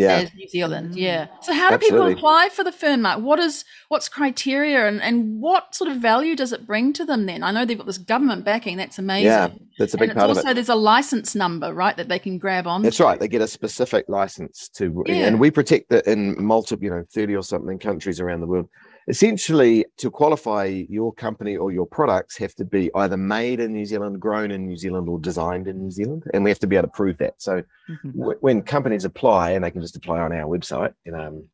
[0.00, 0.16] yeah.
[0.16, 0.96] as New Zealand.
[0.96, 1.26] Yeah.
[1.26, 1.44] Mm.
[1.44, 2.14] So how do Absolutely.
[2.14, 3.20] people apply for the fern mark?
[3.20, 7.26] What is what's criteria and, and what sort of value does it bring to them
[7.26, 7.42] then?
[7.42, 9.26] I know they've got this government backing, that's amazing.
[9.26, 10.48] Yeah, that's a big part also, of it.
[10.48, 12.82] Also there's a license number, right, that they can grab on.
[12.82, 13.18] That's right.
[13.18, 15.26] They get a specific license to yeah.
[15.26, 18.68] and we protect it in multiple, you know, 30 or something countries around the world
[19.10, 23.84] essentially to qualify your company or your products have to be either made in new
[23.84, 26.76] zealand grown in new zealand or designed in new zealand and we have to be
[26.76, 28.18] able to prove that so mm-hmm.
[28.18, 31.44] w- when companies apply and they can just apply on our website in um,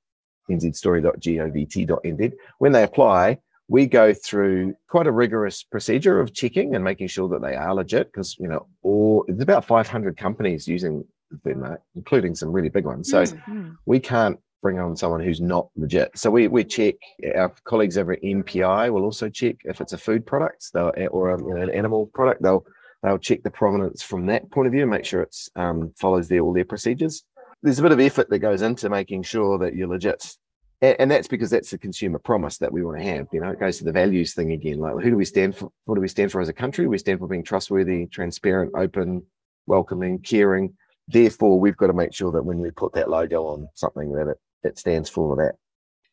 [0.51, 3.39] nzstory.govt.nz when they apply
[3.69, 7.75] we go through quite a rigorous procedure of checking and making sure that they are
[7.75, 11.05] legit because you know all there's about 500 companies using
[11.43, 13.71] the including some really big ones so mm-hmm.
[13.87, 16.11] we can't bring on someone who's not legit.
[16.19, 16.97] So we, we check
[17.37, 21.71] our colleagues over at MPI will also check if it's a food product or an
[21.71, 22.43] animal product.
[22.43, 22.67] They'll
[23.01, 26.27] they'll check the provenance from that point of view and make sure it's um, follows
[26.27, 27.23] their all their procedures.
[27.63, 30.37] There's a bit of effort that goes into making sure that you're legit.
[30.81, 33.29] And, and that's because that's the consumer promise that we want to have.
[33.33, 34.81] You know, it goes to the values thing again.
[34.81, 35.71] Like, who do we stand for?
[35.85, 36.89] What do we stand for as a country?
[36.89, 39.23] We stand for being trustworthy, transparent, open,
[39.69, 40.75] welcoming, caring.
[41.07, 44.27] Therefore, we've got to make sure that when we put that logo on something, that
[44.27, 45.55] it it stands for that.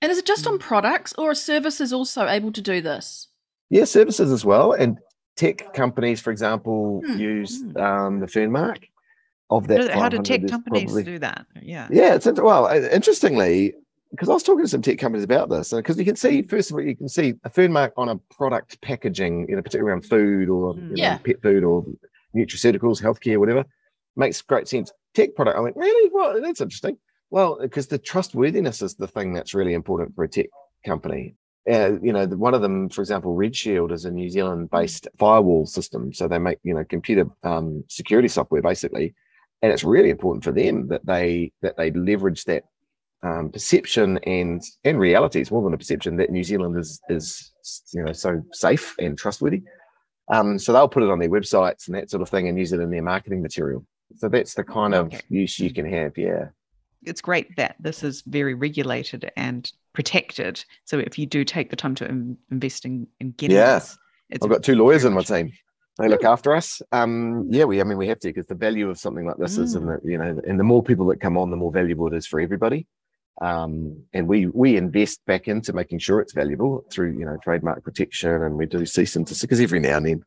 [0.01, 3.29] And is it just on products or are services also able to do this?
[3.69, 4.73] Yeah, services as well.
[4.73, 4.99] And
[5.35, 7.17] tech companies, for example, hmm.
[7.17, 7.77] use hmm.
[7.77, 8.87] um, the fern mark
[9.49, 9.91] of that.
[9.91, 11.45] How do tech companies probably, do that?
[11.61, 11.87] Yeah.
[11.89, 13.73] Yeah, it's well, interestingly,
[14.11, 16.69] because I was talking to some tech companies about this, because you can see, first
[16.69, 19.89] of all, you can see a fern mark on a product packaging, you know, particularly
[19.89, 20.97] around food or mm.
[20.97, 21.85] you know, pet food or
[22.35, 23.63] nutraceuticals, healthcare, whatever,
[24.15, 24.91] makes great sense.
[25.13, 26.11] Tech product, I went, really?
[26.13, 26.97] Well, that's interesting.
[27.33, 30.49] Well, because the trustworthiness is the thing that's really important for a tech
[30.85, 31.33] company.
[31.67, 36.13] Uh, you know, one of them, for example, Redshield is a New Zealand-based firewall system.
[36.13, 39.15] So they make you know computer um, security software basically,
[39.63, 42.65] and it's really important for them that they that they leverage that
[43.23, 45.41] um, perception and and reality.
[45.41, 47.51] It's more than a perception that New Zealand is is
[47.95, 49.63] you know so safe and trustworthy.
[50.31, 52.73] Um, so they'll put it on their websites and that sort of thing, and use
[52.73, 53.87] it in their marketing material.
[54.17, 56.15] So that's the kind of use you can have.
[56.15, 56.49] Yeah
[57.05, 60.63] it's great that this is very regulated and protected.
[60.85, 63.75] So if you do take the time to Im- invest in, in getting yeah.
[63.75, 63.97] this,
[64.31, 65.53] I've got two lawyers in my team.
[65.99, 66.81] They look after us.
[66.91, 67.79] Um, yeah, we.
[67.79, 69.63] I mean, we have to because the value of something like this mm.
[69.63, 72.07] is, in the, you know, and the more people that come on, the more valuable
[72.07, 72.87] it is for everybody.
[73.41, 77.83] Um, and we we invest back into making sure it's valuable through you know trademark
[77.83, 80.23] protection, and we do cease and desist because every now and then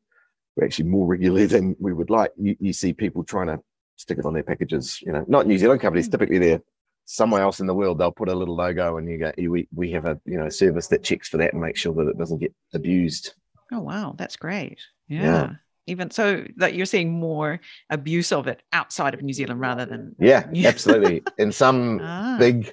[0.54, 2.30] we're actually more regularly than we would like.
[2.36, 3.60] You, you see people trying to
[3.96, 5.00] stick it on their packages.
[5.02, 6.06] You know, not New Zealand companies.
[6.06, 6.12] Hmm.
[6.12, 6.62] Typically, they're
[7.04, 7.98] somewhere else in the world.
[7.98, 10.86] They'll put a little logo, and you go, we we have a you know service
[10.88, 13.34] that checks for that and makes sure that it doesn't get abused.
[13.72, 14.78] Oh wow, that's great.
[15.08, 15.22] Yeah.
[15.22, 15.50] Yeah.
[15.88, 20.16] Even so that you're seeing more abuse of it outside of New Zealand rather than
[20.18, 20.68] Yeah, Yeah.
[20.74, 21.22] absolutely.
[21.38, 22.36] In some Ah.
[22.40, 22.72] big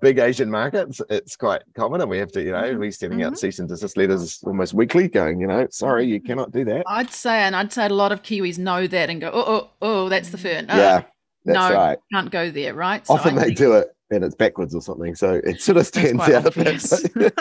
[0.00, 3.34] big Asian markets, it's quite common, and we have to, you know, we're sending out
[3.34, 3.38] Mhm.
[3.38, 6.84] cease and desist letters almost weekly, going, you know, sorry, you cannot do that.
[6.86, 9.70] I'd say, and I'd say a lot of Kiwis know that and go, oh, oh,
[9.82, 10.66] oh, that's the fern.
[10.70, 11.02] Oh, yeah,
[11.44, 11.98] that's no, right.
[12.12, 13.06] can't go there, right?
[13.06, 15.76] So Often I they think- do it and it's backwards or something, so it sort
[15.78, 16.54] of stands out.
[16.54, 16.82] bit.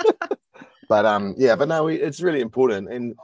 [0.89, 3.15] but um, yeah, but no, we- it's really important, and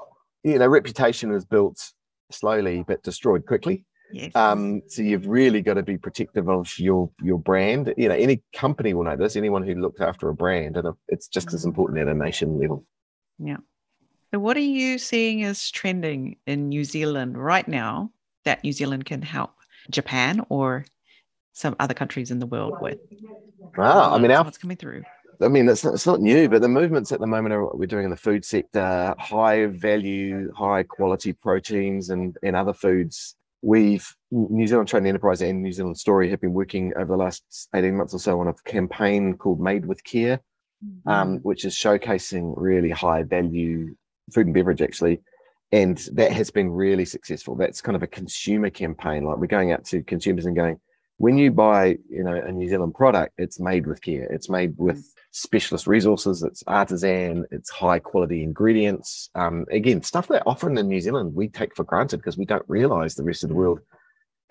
[0.43, 1.91] you know, reputation is built
[2.31, 3.83] slowly but destroyed quickly.
[4.11, 4.35] Yes.
[4.35, 7.93] Um, so you've really got to be protective of your your brand.
[7.97, 9.35] You know, any company will know this.
[9.35, 11.67] Anyone who looks after a brand, and it's just as Mhm.
[11.67, 12.85] important at a nation level.
[13.39, 13.57] Yeah.
[14.33, 18.11] So what are you seeing as trending in New Zealand right now
[18.43, 19.51] that New Zealand can help
[19.89, 20.85] Japan or
[21.53, 22.99] some other countries in the world with?
[23.77, 25.03] Wow, I mean, our what's coming through?
[25.39, 27.77] I mean, it's not, it's not new, but the movements at the moment are what
[27.77, 33.35] we're doing in the food sector, high value, high quality proteins and, and other foods.
[33.61, 37.17] We've, New Zealand Trade and Enterprise and New Zealand Story have been working over the
[37.17, 40.41] last 18 months or so on a campaign called Made with Care,
[41.05, 43.95] um, which is showcasing really high value
[44.31, 45.21] food and beverage actually.
[45.71, 47.55] And that has been really successful.
[47.55, 49.23] That's kind of a consumer campaign.
[49.25, 50.79] Like we're going out to consumers and going,
[51.17, 54.25] when you buy, you know, a New Zealand product, it's made with care.
[54.25, 56.43] It's made with specialist resources.
[56.43, 57.45] It's artisan.
[57.51, 59.29] It's high quality ingredients.
[59.33, 62.65] Um, again, stuff that often in New Zealand we take for granted because we don't
[62.67, 63.79] realize the rest of the world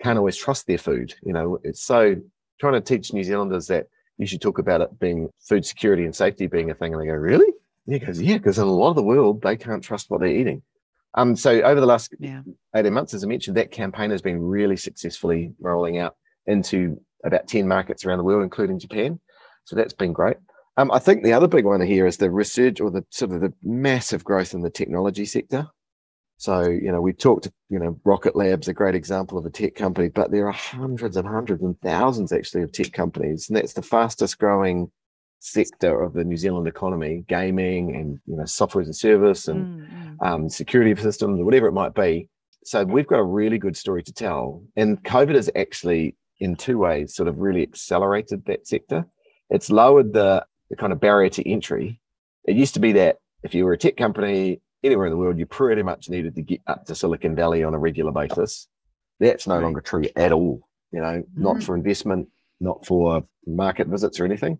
[0.01, 1.13] can't always trust their food.
[1.23, 2.15] You know, it's so
[2.59, 3.87] trying to teach New Zealanders that
[4.17, 7.07] you should talk about it being food security and safety being a thing, and they
[7.07, 7.51] go, really?
[7.85, 10.29] Yeah, because yeah, because in a lot of the world they can't trust what they're
[10.29, 10.63] eating.
[11.13, 12.41] Um, so over the last Yeah.
[12.75, 16.15] 18 months, as I mentioned, that campaign has been really successfully rolling out
[16.47, 19.19] into about 10 markets around the world, including Japan.
[19.65, 20.37] So that's been great.
[20.77, 23.41] Um, I think the other big one here is the research or the sort of
[23.41, 25.67] the massive growth in the technology sector.
[26.37, 29.73] So, you know, we talked, you know, Rocket Lab's a great example of a tech
[29.73, 33.49] company, but there are hundreds and hundreds and thousands actually of tech companies.
[33.49, 34.91] And that's the fastest growing
[35.39, 39.65] sector of the New Zealand economy, gaming and, you know, software as a service and
[39.65, 42.29] Mm, um, security systems, whatever it might be.
[42.63, 44.63] So we've got a really good story to tell.
[44.75, 49.05] And COVID has actually, in two ways, sort of really accelerated that sector.
[49.49, 51.99] It's lowered the, the kind of barrier to entry.
[52.45, 55.37] It used to be that if you were a tech company anywhere in the world,
[55.39, 58.67] you pretty much needed to get up to Silicon Valley on a regular basis.
[59.19, 60.61] That's no longer true at all.
[60.91, 61.63] You know, not Mhm.
[61.63, 62.29] for investment,
[62.59, 64.59] not for market visits or anything.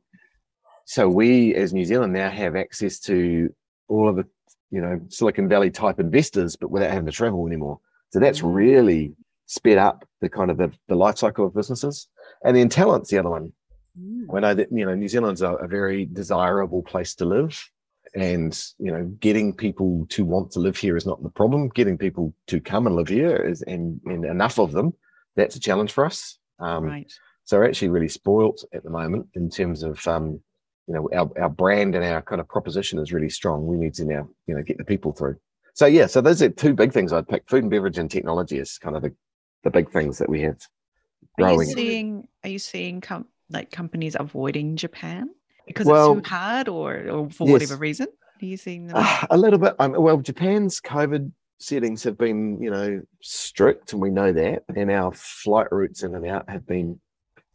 [0.85, 3.53] So we, as New Zealand, now have access to
[3.87, 4.25] all of the
[4.69, 7.79] you know, Silicon Valley type investors, but without having to travel anymore.
[8.09, 8.53] So that's Mm.
[8.53, 9.15] really
[9.47, 12.07] sped up the kind of the, the life cycle of businesses.
[12.43, 13.51] And then talent's the other one.
[13.99, 14.35] Mm.
[14.35, 17.69] I know that, you know, New Zealand's a, a very desirable place to live.
[18.15, 21.69] And, you know, getting people to want to live here is not the problem.
[21.69, 24.93] Getting people to come and live here is, and, and enough of them,
[25.35, 26.37] that's a challenge for us.
[26.59, 27.13] Um, right.
[27.43, 30.41] so we're actually really spoilt at the moment in terms of um,
[30.87, 33.67] you know our, our brand and our kind of proposition is really strong.
[33.67, 35.37] We need to now you know get the people through.
[35.73, 38.57] So yeah, so those are two big things I'd pick: food and beverage and technology
[38.57, 39.13] is kind of the,
[39.63, 40.59] the big things that we have
[41.39, 45.29] Are you seeing are you seeing com- like companies avoiding Japan
[45.65, 47.51] because Well, it's too hard or, or for yes.
[47.51, 48.07] whatever reason?
[48.41, 48.95] Are you seeing them?
[48.97, 49.75] Ah, a little bit.
[49.79, 54.91] Um, well, Japan's COVID settings have been you know strict, and we know that, and
[54.91, 56.99] our flight routes in and out have been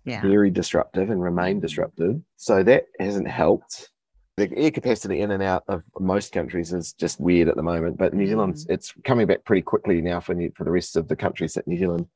[0.05, 0.21] yeah.
[0.21, 2.21] very disruptive and remain disruptive.
[2.37, 3.91] So that hasn't helped.
[4.37, 7.99] The air capacity in and out of most countries is just weird at the moment,
[7.99, 8.75] but New Zealand's mm.
[8.75, 11.69] it's coming back pretty quickly now for New, for the rest of the countries that
[11.69, 12.07] New Zealand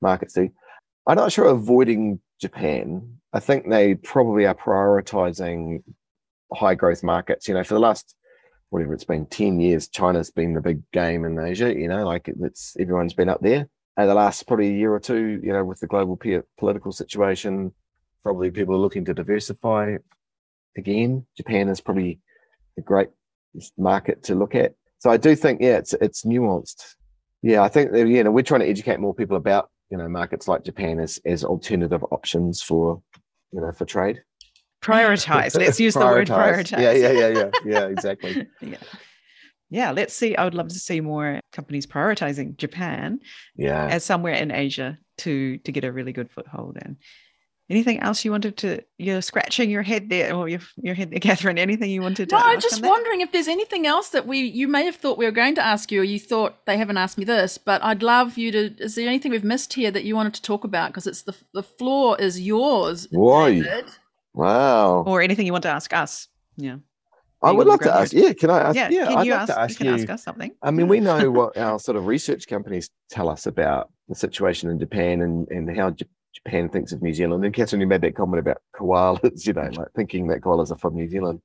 [0.00, 0.50] markets do.
[1.06, 3.18] I'm not sure avoiding Japan.
[3.32, 5.82] I think they probably are prioritizing
[6.52, 7.48] high growth markets.
[7.48, 8.14] You know, for the last
[8.70, 12.28] whatever it's been 10 years, China's been the big game in Asia, you know, like
[12.28, 15.64] it's everyone's been up there and the last probably a year or two, you know,
[15.64, 16.18] with the global
[16.58, 17.72] political situation,
[18.22, 19.96] probably people are looking to diversify
[20.76, 21.26] again.
[21.36, 22.20] Japan is probably
[22.78, 23.08] a great
[23.78, 24.74] market to look at.
[24.98, 26.94] So I do think, yeah, it's it's nuanced.
[27.42, 30.08] Yeah, I think that, you know we're trying to educate more people about you know
[30.08, 33.02] markets like Japan as as alternative options for
[33.52, 34.22] you know for trade.
[34.82, 35.56] Prioritize.
[35.58, 36.80] Let's use the word prioritize.
[36.80, 38.46] Yeah, yeah, yeah, yeah, yeah, exactly.
[38.60, 38.76] yeah.
[39.70, 40.36] Yeah, let's see.
[40.36, 43.18] I would love to see more companies prioritizing Japan
[43.56, 43.86] Yeah.
[43.86, 46.96] as somewhere in Asia to to get a really good foothold in.
[47.70, 48.82] Anything else you wanted to?
[48.98, 51.58] You're scratching your head there, or your your head there, Catherine.
[51.58, 52.36] Anything you wanted to?
[52.36, 55.24] No, I'm just wondering if there's anything else that we you may have thought we
[55.24, 57.56] were going to ask you, or you thought they haven't asked me this.
[57.56, 58.74] But I'd love you to.
[58.82, 60.90] Is there anything we've missed here that you wanted to talk about?
[60.90, 63.08] Because it's the the floor is yours.
[63.10, 63.62] Why?
[64.34, 65.04] Wow.
[65.06, 66.28] or anything you want to ask us.
[66.56, 66.76] Yeah.
[67.42, 68.12] I would love to ask.
[68.12, 68.76] Yeah, can I ask?
[68.76, 69.92] Yeah, Yeah, can I'd you love ask, to ask you can you.
[70.02, 70.50] ask us something.
[70.62, 74.70] I mean, we know what our sort of research companies tell us about the situation
[74.70, 77.44] in Japan and, and how J- Japan thinks of New Zealand.
[77.44, 80.78] And Catherine, you made that comment about koalas, you know, like thinking that koalas are
[80.78, 81.40] from New Zealand.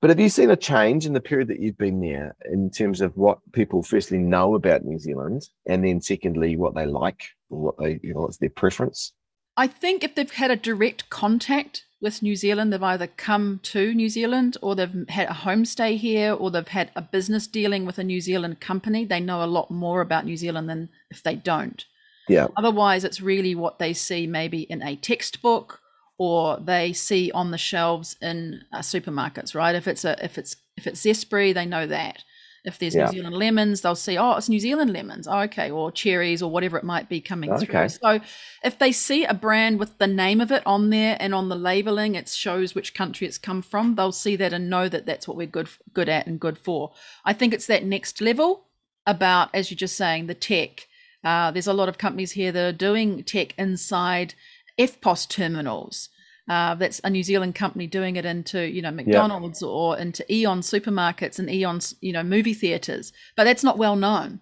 [0.00, 3.00] But have you seen a change in the period that you've been there in terms
[3.00, 7.60] of what people firstly know about New Zealand and then secondly what they like or
[7.60, 9.12] what they, you know, what's their preference?
[9.56, 13.94] I think if they've had a direct contact with New Zealand, they've either come to
[13.94, 17.98] New Zealand or they've had a homestay here or they've had a business dealing with
[17.98, 19.04] a New Zealand company.
[19.04, 21.84] They know a lot more about New Zealand than if they don't.
[22.28, 22.48] Yeah.
[22.56, 25.80] Otherwise, it's really what they see maybe in a textbook
[26.16, 29.74] or they see on the shelves in uh, supermarkets, right?
[29.74, 32.22] If it's a if it's if it's Zespri, they know that.
[32.64, 33.04] If there's Yeah.
[33.04, 35.28] New Zealand lemons, they'll see, oh, it's New Zealand lemons.
[35.28, 37.66] Oh, okay, or cherries or whatever it might be coming Okay.
[37.66, 37.88] through.
[37.90, 38.20] So
[38.64, 41.56] if they see a brand with the name of it on there and on the
[41.56, 43.96] labeling, it shows which country it's come from.
[43.96, 46.92] They'll see that and know that that's what we're good good at and good for.
[47.22, 48.68] I think it's that next level
[49.06, 50.88] about, as you're just saying, the tech.
[51.24, 54.34] Uh, there's a lot of companies here that are doing tech inside
[54.78, 56.08] EFTPOS terminals.
[56.48, 60.58] Uh, that's a New Zealand company doing it into you know McDonald's or into AEON
[60.60, 64.40] supermarkets and AEON's you know movie theaters, but that's not well known.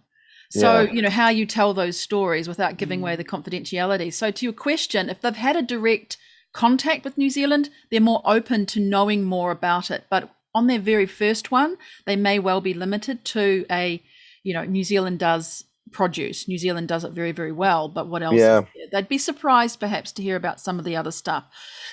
[0.51, 0.93] So Yeah.
[0.93, 4.13] you know how you tell those stories without giving away the confidentiality.
[4.13, 6.17] So to your question, if they've had a direct
[6.53, 10.05] contact with New Zealand, they're more open to knowing more about it.
[10.11, 14.03] But on their very first one, they may well be limited to a
[14.43, 16.49] you know New Zealand does produce.
[16.49, 18.35] New Zealand does it very very well, but what else?
[18.35, 18.63] is Yeah.
[18.75, 18.87] there?
[18.93, 21.45] They'd be surprised perhaps to hear about some of the other stuff.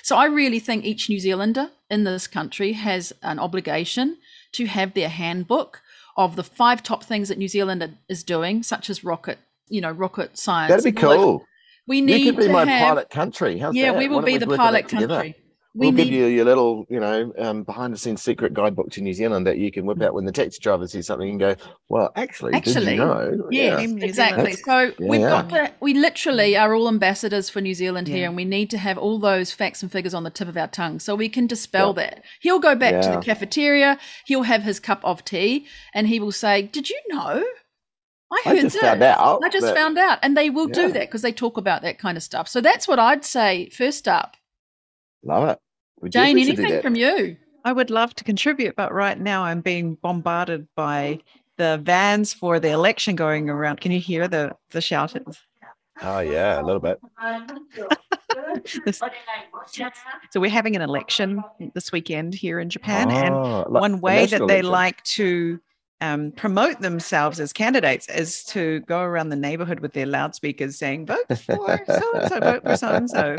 [0.03, 4.17] So I really think each New Zealander in this country has an obligation
[4.53, 5.81] to have their handbook
[6.17, 9.39] of the five top things that New Zealand is doing, such as rocket,
[9.69, 10.69] you know, rocket science.
[10.69, 11.17] That'd be and all that.
[11.17, 11.45] cool.
[11.87, 13.57] We need You could be my have, pilot country.
[13.57, 13.97] How's yeah, that?
[13.97, 15.35] we will be the pilot country.
[15.75, 18.89] We We'll need give you your little, you know, um, behind the scenes secret guidebook
[18.91, 21.39] to New Zealand that you can whip out when the taxi driver sees something and
[21.39, 21.55] go,
[21.89, 24.03] "Well, actually, did Actually, you know?" Yes, Yeah.
[24.03, 24.53] Exactly.
[24.53, 24.59] Zealand.
[24.65, 25.29] So Yeah, we've yeah.
[25.29, 28.79] got to, we literally are all ambassadors for New Zealand here, and we need to
[28.79, 31.45] have all those facts and figures on the tip of our tongue so we can
[31.45, 32.23] dispel that.
[32.41, 36.31] He'll go back to the cafeteria, he'll have his cup of tea, and he will
[36.31, 37.43] say, Did you know?
[38.31, 38.81] I I just this.
[38.81, 40.17] found out I just that- found out.
[40.23, 40.87] And they will Yeah.
[40.87, 42.47] do that because they talk about that kind of stuff.
[42.47, 44.35] So that's what I'd say first up.
[45.23, 45.59] Love it.
[46.01, 46.81] We Jane, definitely do anything that.
[46.83, 47.37] from you?
[47.65, 51.19] I would love to contribute, but right now I'm being bombarded by
[51.57, 53.81] the vans for the election going around.
[53.81, 55.25] Can you hear the the shouting?
[56.01, 56.99] Oh yeah, a little bit.
[58.85, 58.99] This-
[60.31, 61.43] so we're having an election
[61.73, 64.71] this weekend here in Japan, and Oh, like one way that they election.
[64.71, 65.59] like to
[66.01, 71.05] um, promote themselves as candidates is to go around the neighborhood with their loudspeakers saying,
[71.05, 73.35] vote for so and so, vote for so and so.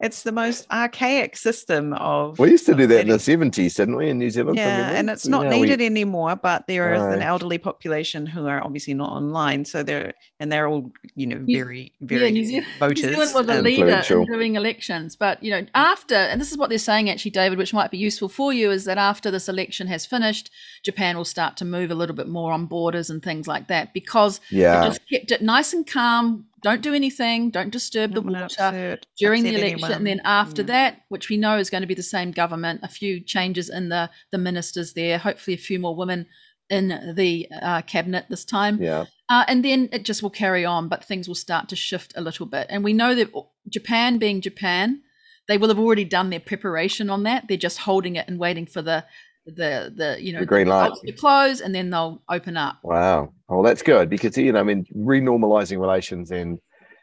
[0.00, 2.38] It's the most archaic system of.
[2.38, 4.56] We used to do that in the seventies, didn't we, in New Zealand?
[4.56, 8.46] Yeah, and it's not Now we- needed anymore, but there is an elderly population who
[8.46, 9.64] are obviously not online.
[9.64, 13.02] So they're, and they're all, you know, very, very yeah, New Zealand, voters.
[13.04, 14.22] New Zealand was a and- leader Influential.
[14.22, 17.56] in doing elections, but you know, after and this is what they're saying actually, David,
[17.58, 20.50] which might be useful for you, is that after this election has finished,
[20.82, 23.94] Japan will start to move a little bit more on borders and things like that
[23.94, 26.46] because they Yeah, just kept it nice and calm.
[26.62, 27.50] Don't do anything.
[27.50, 30.66] Don't disturb the not water upset- during the upset election, and then after Yeah.
[30.74, 33.88] that, which we know is going to be the same government, a few changes in
[33.88, 36.26] the the ministers there, hopefully a few more women
[36.68, 38.80] in the uh, cabinet this time.
[38.80, 39.04] yeah.
[39.28, 42.20] Uh, and then it just will carry on, but things will start to shift a
[42.20, 42.66] little bit.
[42.70, 43.30] And we know that
[43.68, 45.02] Japan, being Japan,
[45.48, 47.46] they will have already done their preparation on that.
[47.48, 49.04] They're just holding it and waiting for the
[49.50, 50.92] the the you know The green light.
[51.04, 52.78] to close, and then they'll open up.
[52.82, 53.32] Wow.
[53.48, 56.58] Well, that's good because you know, I mean, renormalizing relations and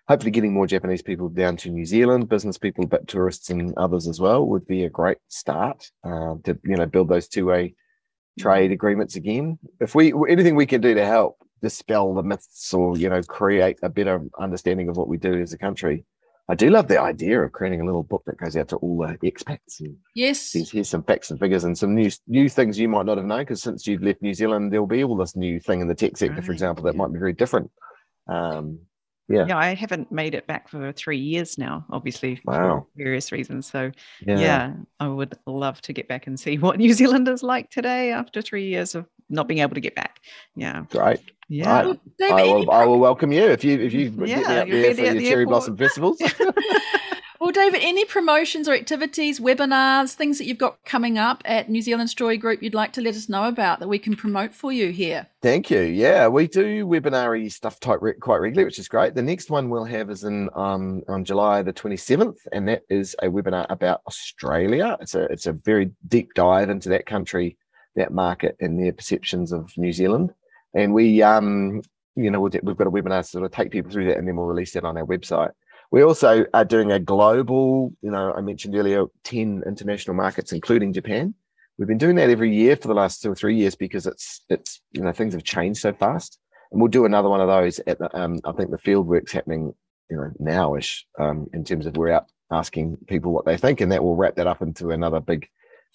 [0.08, 4.08] hopefully getting more Japanese people down to New Zealand, business people, but tourists and others
[4.08, 7.76] as well, would be a great start uh, to you know build those two-way
[8.40, 9.58] trade agreements again.
[9.80, 13.78] If we anything we can do to help dispel the myths or you know create
[13.84, 16.06] a better understanding of what we do as a country.
[16.50, 18.98] I do love the idea of creating a little book that goes out to all
[19.00, 22.80] the expats and Yes, says here's some facts and figures and some new new things
[22.80, 25.36] you might not have known because since you've left New Zealand, there'll be all this
[25.36, 27.70] new thing in the tech sector, for example, that might be very different.
[28.28, 28.80] Um,
[29.30, 29.46] yeah.
[29.46, 32.88] Yeah, I haven't made it back for three years now, obviously for Wow.
[32.96, 33.70] various reasons.
[33.70, 33.92] So
[34.26, 34.74] yeah, yeah.
[35.02, 38.42] I would love to get back and see what New Zealand is like today after
[38.42, 40.20] three years of not being able to get back.
[40.56, 41.20] Yeah, great.
[41.50, 41.84] yeah.
[41.84, 42.00] Right.
[42.18, 44.66] David, I will, I will welcome you if you if you get me Yeah, there
[44.66, 45.48] for your the cherry airport.
[45.50, 46.22] blossom festivals.
[47.40, 51.84] Well, David, any promotions or activities, webinars, things that you've got coming up at New
[51.84, 54.72] Zealand Story Group you'd like to let us know about that we can promote for
[54.72, 55.28] you here?
[55.44, 55.82] Thank you.
[55.82, 59.14] Yeah, we do webinar stuff type re- quite regularly, which is great.
[59.14, 63.16] The next one we'll have is in um, on July the 27th, and that is
[63.22, 64.98] a webinar about Australia.
[65.00, 67.56] It's a it's a very deep dive into that country
[67.98, 70.34] that market and their perceptions of New Zealand.
[70.74, 71.82] And we, um,
[72.16, 74.38] you know, we've got a webinar to sort of take people through that, and then
[74.38, 75.52] we'll release that on our website.
[75.92, 80.94] We also are doing a global, you know, I mentioned earlier, 10 international markets, including
[80.94, 81.34] Japan.
[81.78, 84.42] We've been doing that every year for the last two or three years because it's,
[84.50, 86.40] it's, you know, things have changed so fast.
[86.72, 89.32] And we'll do another one of those at the, um, I think the field work's
[89.32, 89.74] happening,
[90.10, 93.80] you know, nowish um, in terms of we're out asking people what they think.
[93.80, 95.48] And that will wrap that up into another big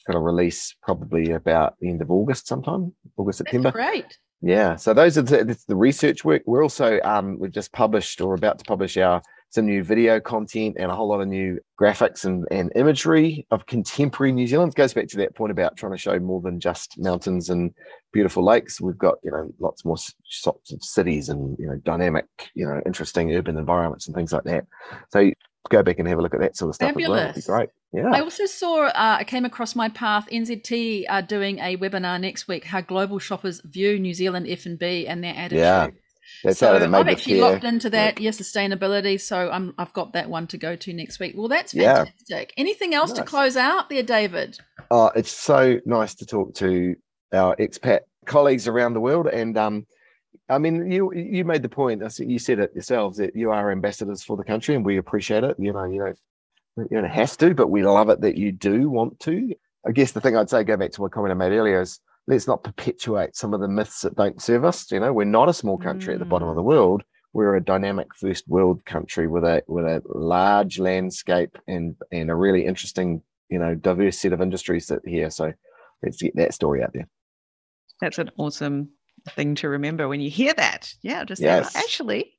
[0.06, 3.72] kind of release probably about the end of August sometime, August, September.
[3.74, 4.18] That's great.
[4.40, 4.76] Yeah.
[4.76, 6.42] So those are the, the research work.
[6.46, 10.76] We're also, um, we've just published or about to publish our some new video content
[10.78, 14.72] and a whole lot of new graphics and, and imagery of contemporary New Zealand.
[14.72, 17.70] It goes back to that point about trying to show more than just mountains and
[18.14, 18.80] beautiful lakes.
[18.80, 22.24] We've got, you know, lots more sorts of cities and, you know, dynamic,
[22.54, 24.64] you know, interesting urban environments and things like that.
[25.10, 25.30] So
[25.70, 27.36] go back and have a look at that sort of stuff Fabulous.
[27.36, 27.60] as well.
[27.60, 28.04] It'd be great.
[28.12, 28.16] Yeah.
[28.18, 30.26] I also saw, uh, I came across my path.
[30.30, 35.22] NZT are doing a webinar next week, how global shoppers view New Zealand F&B and
[35.22, 35.58] their attitude.
[35.58, 35.88] Yeah.
[36.44, 37.52] That's so I've actually care.
[37.52, 39.20] locked into that, yeah, sustainability.
[39.20, 41.34] So I'm, I've got that one to go to next week.
[41.36, 42.04] Well, that's Yeah.
[42.04, 42.52] fantastic.
[42.56, 44.58] Anything else to close out there, David?
[44.90, 46.96] Oh, it's so nice to talk to
[47.32, 49.26] our expat colleagues around the world.
[49.26, 49.86] And um,
[50.48, 52.02] I mean, you you made the point.
[52.18, 55.56] You said it yourselves that you are ambassadors for the country, and we appreciate it.
[55.58, 56.18] You know, you don't
[56.90, 59.54] you don't have to, but we love it that you do want to.
[59.86, 62.00] I guess the thing I'd say, go back to my comment I made earlier, is
[62.26, 64.90] let's not perpetuate some of the myths that don't serve us.
[64.90, 66.66] You know, we're not a small country at the bottom of the mm.
[66.66, 67.02] world.
[67.32, 72.34] We're a dynamic first world country with a with a large landscape and and a
[72.34, 75.30] really interesting, you know, diverse set of industries that here.
[75.30, 75.52] So
[76.02, 77.08] let's get that story out there.
[78.00, 78.90] That's an awesome
[79.30, 80.92] thing to remember when you hear that.
[81.02, 81.74] Yeah, just say, Yes.
[81.76, 82.34] actually,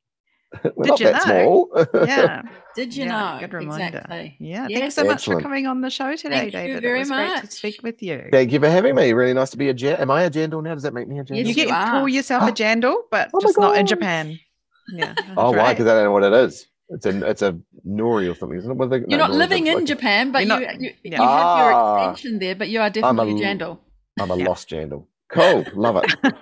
[0.76, 1.70] We're Did not you that know?
[1.74, 1.88] small.
[2.06, 2.42] yeah.
[2.76, 3.40] Did you Yeah, know?
[3.40, 3.86] good reminder.
[3.98, 4.36] Exactly.
[4.40, 4.80] Yeah, Yes.
[4.82, 5.40] thanks so much Excellent.
[5.40, 6.82] for coming on the show today, Thank you David.
[6.84, 8.28] very it was great to speak with you.
[8.32, 9.14] Thank you for having me.
[9.14, 9.98] Really nice to be a jan.
[10.00, 10.76] Am I a jandal now?
[10.76, 11.38] Does that make me a jandal?
[11.38, 13.88] Yes, you get you call yourself a jandal, but Oh just not in.
[13.88, 14.40] Japan.
[14.94, 15.14] Yeah.
[15.18, 15.74] that's Oh, why?
[15.74, 16.68] Because I don't know what it is.
[16.90, 17.58] It's a it's a
[17.88, 18.76] nori or something, isn't it?
[18.78, 20.92] What are they- You're no, not nori's living in like- Japan, but You're you, you,
[21.06, 21.22] yeah.
[21.22, 22.12] you have your Ah.
[22.12, 23.80] extension there, but you are I'm a definitely a l- jandal.
[24.20, 24.46] I'm a Yeah.
[24.46, 25.08] lost jandal.
[25.30, 25.66] Cool.
[25.74, 26.34] Love it.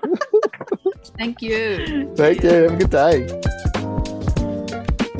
[1.18, 2.14] Thank you.
[2.16, 2.50] Thank you.
[2.50, 3.28] Have a good day.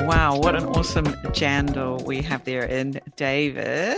[0.06, 3.96] Wow, what an awesome jandal we have there in David.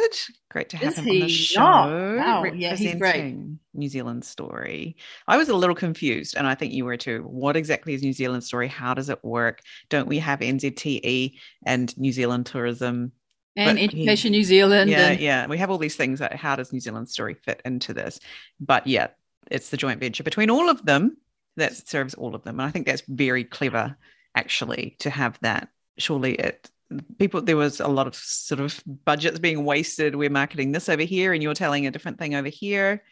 [0.51, 1.61] Great to have Is him on the show.
[1.61, 2.16] not?
[2.16, 3.37] Wow, yeah, he's great.
[3.72, 4.97] New Zealand story.
[5.26, 7.22] I was a little confused, and I think you were too.
[7.22, 8.68] What exactly is New Zealand story?
[8.68, 9.61] How does it work?
[9.89, 13.12] Don't we have NZTE and New Zealand tourism?
[13.57, 14.91] And But he- Education New Zealand.
[14.91, 15.47] yeah, and, yeah.
[15.47, 16.18] We have all these things.
[16.18, 18.20] That, how does New Zealand story fit into this?
[18.61, 19.09] But yeah,
[19.51, 21.16] it's the joint venture between all of them
[21.57, 22.61] that serves all of them.
[22.61, 23.97] And I think that's very clever,
[24.35, 25.69] actually, to have that.
[25.99, 26.71] Surely it
[27.19, 30.17] people there was a lot of sort of budgets being wasted.
[30.17, 33.03] We're marketing this over here, and you're telling a different thing over here.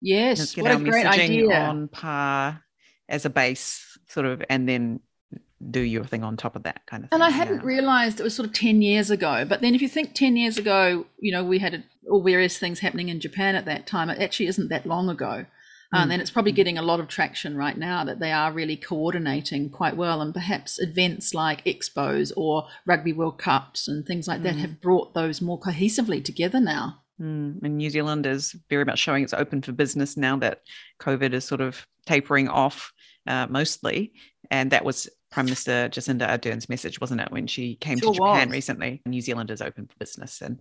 [0.00, 1.54] Yes, Let's get what our a great messaging idea.
[1.54, 2.62] on par
[3.08, 5.00] as a base, sort of, and then
[5.70, 7.16] do your thing on top of that kind of thing.
[7.16, 7.66] And I hadn't yeah.
[7.66, 9.46] realized it was sort of 10 years ago.
[9.48, 12.80] But then if you think 10 years ago, you know, we had all various things
[12.80, 14.10] happening in Japan at that time.
[14.10, 15.46] It actually isn't that long ago.
[15.94, 16.02] Mm.
[16.02, 18.76] Um, and it's probably getting a lot of traction right now that they are really
[18.76, 20.20] coordinating quite well.
[20.20, 24.58] And perhaps events like expos or Rugby World Cups and things like that Mm.
[24.60, 27.00] have brought those more cohesively together now.
[27.20, 30.62] Mm, and New Zealand is very much showing it's open for business now that
[31.00, 32.92] COVID is sort of tapering off
[33.28, 34.12] uh, mostly.
[34.50, 38.18] And that was Prime Minister Jacinda Ardern's message, wasn't it, when she came Sure to
[38.18, 38.52] Japan was.
[38.54, 39.00] recently?
[39.06, 40.40] New Zealand is open for business.
[40.40, 40.58] And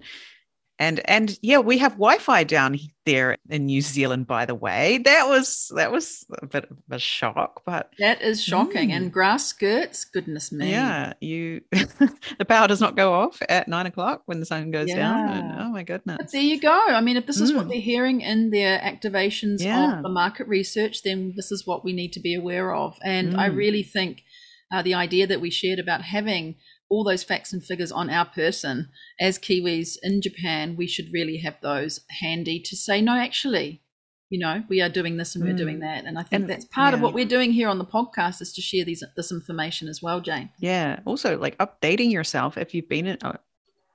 [0.80, 4.98] and and yeah, we have Wi-Fi down there in New Zealand, by the way.
[5.00, 8.90] That was that was a bit of a shock, but That is shocking.
[8.90, 8.94] Mm.
[8.96, 10.72] And grass skirts, goodness me.
[10.72, 14.92] yeah, you the power does not go off at nine o'clock when the sun goes
[14.94, 15.30] down.
[15.30, 16.18] And, oh my goodness.
[16.20, 16.80] But there you go.
[16.90, 17.70] I mean, if this is what Mm.
[17.70, 19.98] they're hearing in their activations Yeah.
[19.98, 22.98] of the market research, then this is what we need to be aware of.
[23.04, 23.56] And I Mm.
[23.58, 24.24] really think
[24.72, 26.56] uh, the idea that we shared about having
[26.90, 31.38] all those facts and figures on our person as Kiwis in Japan, we should really
[31.38, 33.82] have those handy to say, no, actually,
[34.30, 35.58] you know, we are doing this and we're Mm.
[35.58, 36.06] doing that.
[36.06, 38.54] And I think And- that's part of what we're doing here on the podcast is
[38.54, 40.50] to share these this information as well, Jane.
[40.60, 41.00] Yeah.
[41.06, 43.38] Also, like updating yourself if you've been in, uh,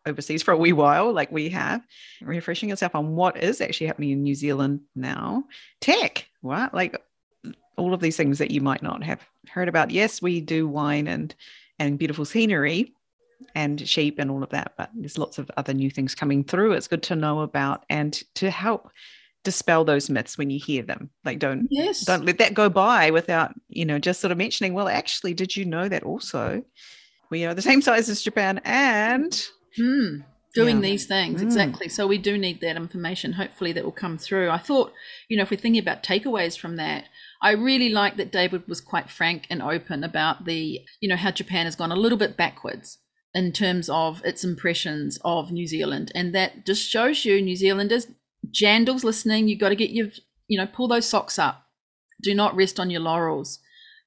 [0.06, 1.82] overseas for a wee while, like we have,
[2.22, 5.44] refreshing yourself on what is actually happening in New Zealand now.
[5.80, 6.72] Tech, what?
[6.72, 6.96] Like
[7.76, 9.20] all of these things that you might not have
[9.50, 9.90] heard about.
[9.90, 11.34] Yes, we do wine and
[11.78, 12.92] and beautiful scenery
[13.54, 16.72] and sheep and all of that, but there's lots of other new things coming through.
[16.72, 18.90] It's good to know about and to help
[19.44, 21.10] dispel those myths when you hear them.
[21.24, 22.04] Like don't Yes.
[22.04, 25.56] don't let that go by without you know just sort of mentioning well actually did
[25.56, 26.62] you know that also
[27.30, 30.22] we are the same size as japan and Hmm.
[30.54, 30.82] doing Yeah.
[30.82, 31.44] these things Mm.
[31.44, 34.92] exactly so we do need that information hopefully that will come through i thought
[35.28, 37.04] you know if we're thinking about takeaways from that
[37.42, 41.30] i really like that david was quite frank and open about the you know how
[41.30, 42.98] japan has gone a little bit backwards
[43.34, 48.06] in terms of its impressions of new zealand and that just shows you new zealanders
[48.50, 50.08] jandals listening you've got to get your
[50.48, 51.66] you know pull those socks up
[52.22, 53.58] do not rest on your laurels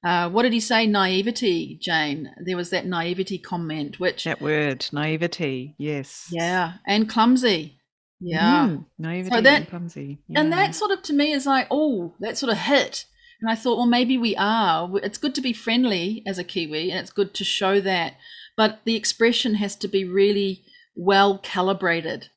[0.04, 4.84] uh, what did he say naivety jane there was that naivety comment which That word,
[4.92, 5.76] naivety.
[5.78, 6.26] Yes.
[6.32, 7.78] yeah, and clumsy.
[8.20, 8.68] Yeah.
[8.68, 10.18] Mm, naivety that- and clumsy.
[10.34, 13.04] And that sort of to me is like, oh, that sort of hit.
[13.42, 14.88] And I thought, well, maybe we are.
[15.02, 18.14] It's good to be friendly as a Kiwi and it's good to show that.
[18.56, 20.62] But the expression has to be really
[20.94, 22.28] well calibrated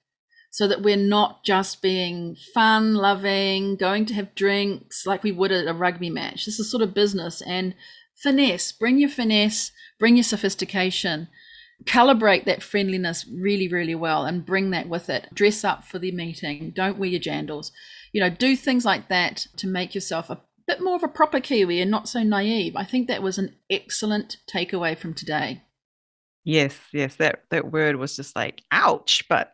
[0.50, 5.52] so that we're not just being fun loving, going to have drinks like we would
[5.52, 6.46] at a rugby match.
[6.46, 7.76] This is sort of business and
[8.16, 8.72] finesse.
[8.72, 11.28] Bring your finesse, bring your sophistication
[11.84, 15.28] calibrate that friendliness really, really well and bring that with it.
[15.34, 16.72] Dress up for the meeting.
[16.76, 17.72] Don't wear your jandals.
[18.12, 21.40] You know, do things like that to make yourself a bit more of a proper
[21.40, 22.76] Kiwi and not so naive.
[22.76, 25.64] I think that was an excellent takeaway from today.
[26.44, 29.54] Yes, yes, that that word was just like ouch, but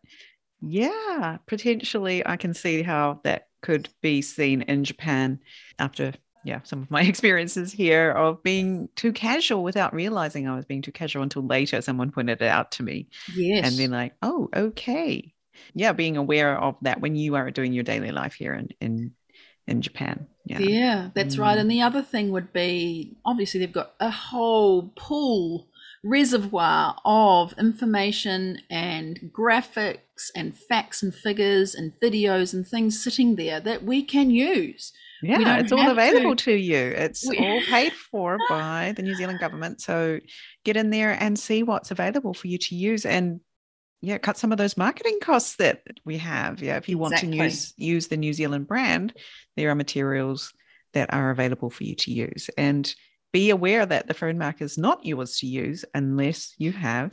[0.62, 5.40] yeah, potentially I can see how that could be seen in Japan
[5.80, 10.66] after yeah, some of my experiences here of being too casual without realizing I was
[10.66, 13.64] being too casual until later someone pointed it out to me Yes.
[13.64, 15.34] and then like, oh, okay.
[15.76, 19.12] Yeah, being aware of that when you are doing your daily life here in in
[19.68, 20.28] in Japan.
[20.46, 20.60] Yeah.
[20.60, 21.58] Yeah, that's right.
[21.58, 21.62] Mm.
[21.62, 25.68] And the other thing would be obviously they've got a whole pool
[26.04, 33.60] reservoir of information and graphics and facts and figures and videos and things sitting there
[33.60, 34.92] that we can use.
[35.24, 36.78] Yeah, it's all available to- to you.
[36.80, 39.80] It's We- all paid for by the New Zealand government.
[39.80, 40.20] So
[40.66, 43.40] get in there and see what's available for you to use and
[44.02, 46.62] yeah, cut some of those marketing costs that we have.
[46.62, 49.14] Yeah, if you want to use use the New Zealand brand,
[49.56, 50.54] there are materials
[50.94, 52.50] that are available for you to use.
[52.58, 52.94] And
[53.32, 57.12] be aware that the fern mark is not yours to use unless you have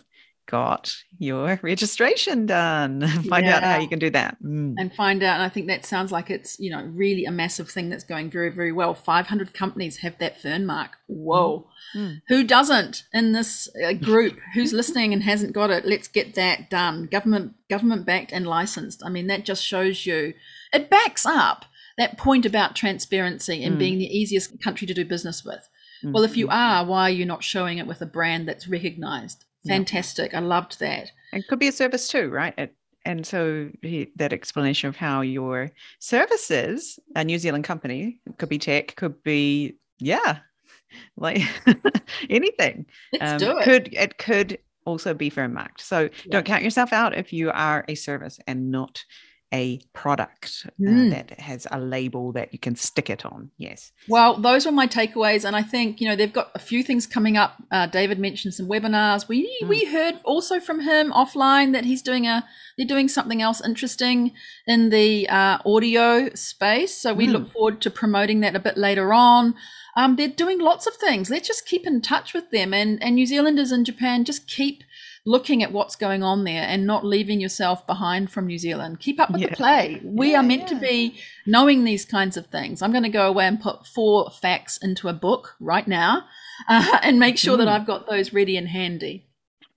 [0.51, 3.07] got your registration done.
[3.28, 4.36] Find out how you can do that.
[4.42, 4.74] Mm.
[4.78, 5.34] and find out.
[5.34, 8.30] And I think that sounds like it's you know really a massive thing that's going
[8.30, 8.94] very very well.
[8.94, 10.92] Five hundred companies have that fern mark.
[11.07, 12.20] Whoa, Mm.
[12.28, 14.38] who doesn't in this uh, group?
[14.55, 15.86] Who's listening and hasn't got it?
[15.86, 17.07] Let's get that done.
[17.07, 19.03] Government government backed and licensed.
[19.05, 20.34] I mean that just shows you
[20.72, 21.64] it backs up
[21.96, 23.78] that point about transparency and Mm.
[23.78, 25.68] being the easiest country to do business with.
[26.05, 26.12] Mm.
[26.12, 29.44] Well, if you are, why are you not showing it with a brand that's recognized?
[29.65, 29.75] Yeah.
[29.75, 30.35] Fantastic.
[30.35, 31.11] I loved that.
[31.33, 32.55] it could be a service too, right?
[32.59, 38.49] It, and so he, that explanation of how your services, a New Zealand company, could
[38.49, 40.39] be tech, could be yeah,
[41.17, 41.43] like
[42.31, 42.87] anything.
[43.13, 43.65] Let's Um, do it.
[43.65, 45.81] Could it could also be fern marked.
[45.83, 49.05] So don't count yourself out if you are a service and not
[49.53, 51.11] a product uh, Mm.
[51.11, 53.51] that has a label that you can stick it on.
[53.57, 53.92] Yes.
[54.09, 57.07] Well, those were my takeaways, and I think you know they've got a few things
[57.07, 57.57] coming up.
[57.70, 59.26] Uh, David mentioned some webinars.
[59.28, 59.68] We Mm.
[59.68, 62.44] we heard also from him offline that he's doing a
[62.76, 64.32] they're doing something else interesting
[64.66, 66.94] in the uh, audio space.
[66.94, 67.32] So we Mm.
[67.32, 69.55] look forward to promoting that a bit later on.
[69.96, 71.28] Um, they're doing lots of things.
[71.28, 74.84] Let's just keep in touch with them, and and New Zealanders in Japan just keep
[75.29, 78.99] looking at what's going on there and not leaving yourself behind from New Zealand.
[79.01, 79.51] Keep up with Yeah.
[79.51, 80.01] the play.
[80.03, 82.81] We Yeah, are meant to be knowing these kinds of things.
[82.81, 86.24] I'm going to go away and put four facts into a book right now
[86.68, 87.72] uh, and make sure that Mm.
[87.72, 89.26] I've got those ready and handy.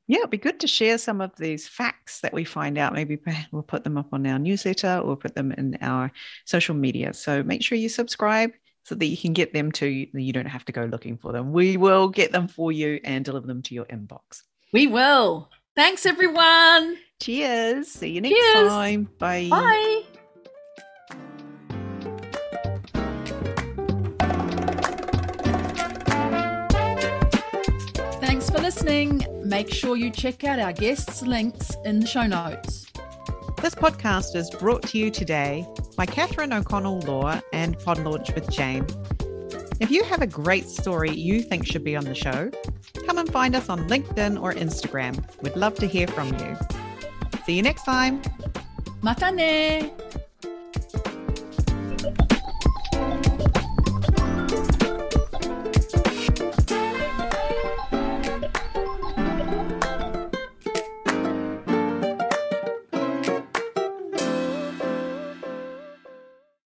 [0.08, 2.94] Yeah, it'd be good to share some of these facts that we find out.
[2.94, 3.18] Maybe
[3.52, 6.12] we'll put them up on our newsletter or put them in our
[6.46, 7.14] social media.
[7.14, 8.52] So make sure you subscribe
[8.84, 11.52] so that you can get them to you don't have to go looking for them.
[11.54, 14.44] We will get them for you and deliver them to your inbox.
[14.74, 15.50] We will.
[15.76, 16.98] Thanks, everyone.
[17.22, 17.90] Cheers.
[17.90, 18.70] See you next Cheers.
[18.70, 19.10] time.
[19.20, 19.48] Bye.
[19.50, 20.04] Bye.
[28.22, 29.26] Thanks for listening.
[29.44, 32.86] Make sure you check out our guests' links in the show notes.
[33.62, 35.68] This podcast is brought to you today
[35.98, 38.86] by Catherine O'Connell Law and Pod Launch with Jane.
[39.82, 42.52] If you have a great story you think should be on the show,
[43.12, 45.22] come and find us on LinkedIn or Instagram.
[45.42, 46.58] We'd love to hear from you.
[47.46, 48.22] See you next time.
[49.02, 49.92] Matane.